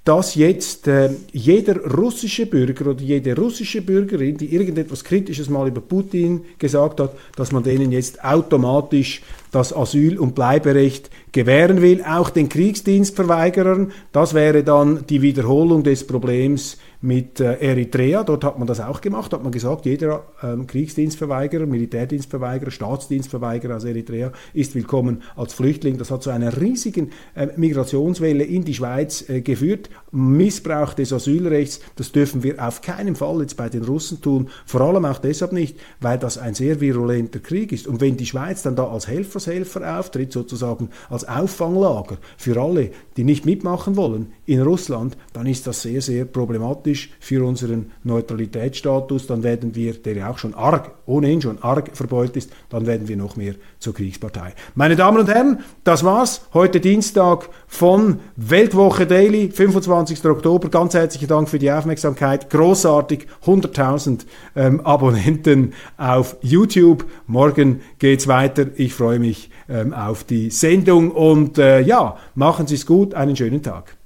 dass 0.03 0.35
jetzt 0.35 0.87
äh, 0.87 1.11
jeder 1.31 1.77
russische 1.77 2.47
Bürger 2.47 2.89
oder 2.89 3.01
jede 3.01 3.35
russische 3.37 3.81
Bürgerin, 3.81 4.35
die 4.35 4.53
irgendetwas 4.53 5.03
Kritisches 5.03 5.47
mal 5.47 5.67
über 5.67 5.79
Putin 5.79 6.41
gesagt 6.57 6.99
hat, 6.99 7.15
dass 7.35 7.51
man 7.51 7.63
denen 7.63 7.91
jetzt 7.91 8.23
automatisch 8.23 9.21
das 9.51 9.75
Asyl- 9.75 10.17
und 10.17 10.33
Bleiberecht 10.33 11.09
gewähren 11.31 11.81
will, 11.81 12.03
auch 12.03 12.29
den 12.29 12.49
Kriegsdienstverweigerern. 12.49 13.91
Das 14.11 14.33
wäre 14.33 14.63
dann 14.63 15.05
die 15.07 15.21
Wiederholung 15.21 15.83
des 15.83 16.07
Problems 16.07 16.77
mit 17.01 17.39
äh, 17.39 17.55
Eritrea. 17.55 18.23
Dort 18.23 18.43
hat 18.43 18.59
man 18.59 18.67
das 18.67 18.79
auch 18.79 19.01
gemacht, 19.01 19.33
hat 19.33 19.43
man 19.43 19.51
gesagt, 19.51 19.85
jeder 19.85 20.25
ähm, 20.43 20.67
Kriegsdienstverweigerer, 20.67 21.65
Militärdienstverweigerer, 21.65 22.71
Staatsdienstverweigerer 22.71 23.77
aus 23.77 23.83
Eritrea 23.83 24.31
ist 24.53 24.75
willkommen 24.75 25.23
als 25.35 25.53
Flüchtling. 25.53 25.97
Das 25.97 26.11
hat 26.11 26.21
zu 26.21 26.29
einer 26.29 26.61
riesigen 26.61 27.11
äh, 27.33 27.47
Migrationswelle 27.55 28.43
in 28.43 28.63
die 28.63 28.75
Schweiz 28.75 29.27
äh, 29.29 29.41
geführt. 29.41 29.89
Missbrauch 30.11 30.93
des 30.93 31.11
Asylrechts, 31.11 31.81
das 31.95 32.11
dürfen 32.11 32.43
wir 32.43 32.65
auf 32.65 32.81
keinen 32.81 33.15
Fall 33.15 33.41
jetzt 33.41 33.57
bei 33.57 33.69
den 33.69 33.83
Russen 33.83 34.21
tun. 34.21 34.49
Vor 34.65 34.81
allem 34.81 35.05
auch 35.05 35.17
deshalb 35.17 35.53
nicht, 35.53 35.79
weil 36.01 36.19
das 36.19 36.37
ein 36.37 36.53
sehr 36.53 36.81
virulenter 36.81 37.39
Krieg 37.39 37.71
ist. 37.71 37.87
Und 37.87 37.99
wenn 38.01 38.17
die 38.17 38.25
Schweiz 38.27 38.61
dann 38.61 38.75
da 38.75 38.87
als 38.87 39.07
Helfershelfer 39.47 39.99
auftritt, 39.99 40.31
sozusagen 40.31 40.89
als 41.09 41.27
Auffanglager 41.27 42.17
für 42.37 42.61
alle, 42.61 42.91
die 43.17 43.23
nicht 43.23 43.45
mitmachen 43.45 43.95
wollen 43.95 44.33
in 44.51 44.61
Russland, 44.61 45.15
dann 45.31 45.45
ist 45.45 45.65
das 45.65 45.81
sehr, 45.81 46.01
sehr 46.01 46.25
problematisch 46.25 47.11
für 47.21 47.45
unseren 47.45 47.91
Neutralitätsstatus. 48.03 49.25
Dann 49.25 49.43
werden 49.43 49.75
wir, 49.75 49.93
der 49.93 50.13
ja 50.13 50.29
auch 50.29 50.37
schon 50.37 50.53
arg, 50.53 50.91
ohnehin 51.05 51.41
schon 51.41 51.63
arg 51.63 51.91
verbeult 51.93 52.35
ist, 52.35 52.51
dann 52.69 52.85
werden 52.85 53.07
wir 53.07 53.15
noch 53.15 53.37
mehr 53.37 53.55
zur 53.79 53.93
Kriegspartei. 53.93 54.53
Meine 54.75 54.97
Damen 54.97 55.19
und 55.19 55.29
Herren, 55.29 55.59
das 55.85 56.03
war's. 56.03 56.41
Heute 56.53 56.81
Dienstag 56.81 57.47
von 57.65 58.19
Weltwoche 58.35 59.07
Daily, 59.07 59.51
25. 59.51 60.25
Oktober. 60.25 60.67
Ganz 60.67 60.95
herzlichen 60.95 61.29
Dank 61.29 61.47
für 61.47 61.59
die 61.59 61.71
Aufmerksamkeit. 61.71 62.49
Großartig, 62.49 63.27
100.000 63.45 64.25
ähm, 64.57 64.81
Abonnenten 64.81 65.73
auf 65.95 66.35
YouTube. 66.41 67.05
Morgen 67.25 67.79
geht's 67.99 68.27
weiter. 68.27 68.65
Ich 68.75 68.93
freue 68.93 69.19
mich 69.19 69.49
ähm, 69.69 69.93
auf 69.93 70.25
die 70.25 70.49
Sendung 70.49 71.11
und 71.11 71.57
äh, 71.57 71.79
ja, 71.79 72.17
machen 72.35 72.67
Sie 72.67 72.75
es 72.75 72.85
gut. 72.85 73.13
Einen 73.13 73.37
schönen 73.37 73.63
Tag. 73.63 74.00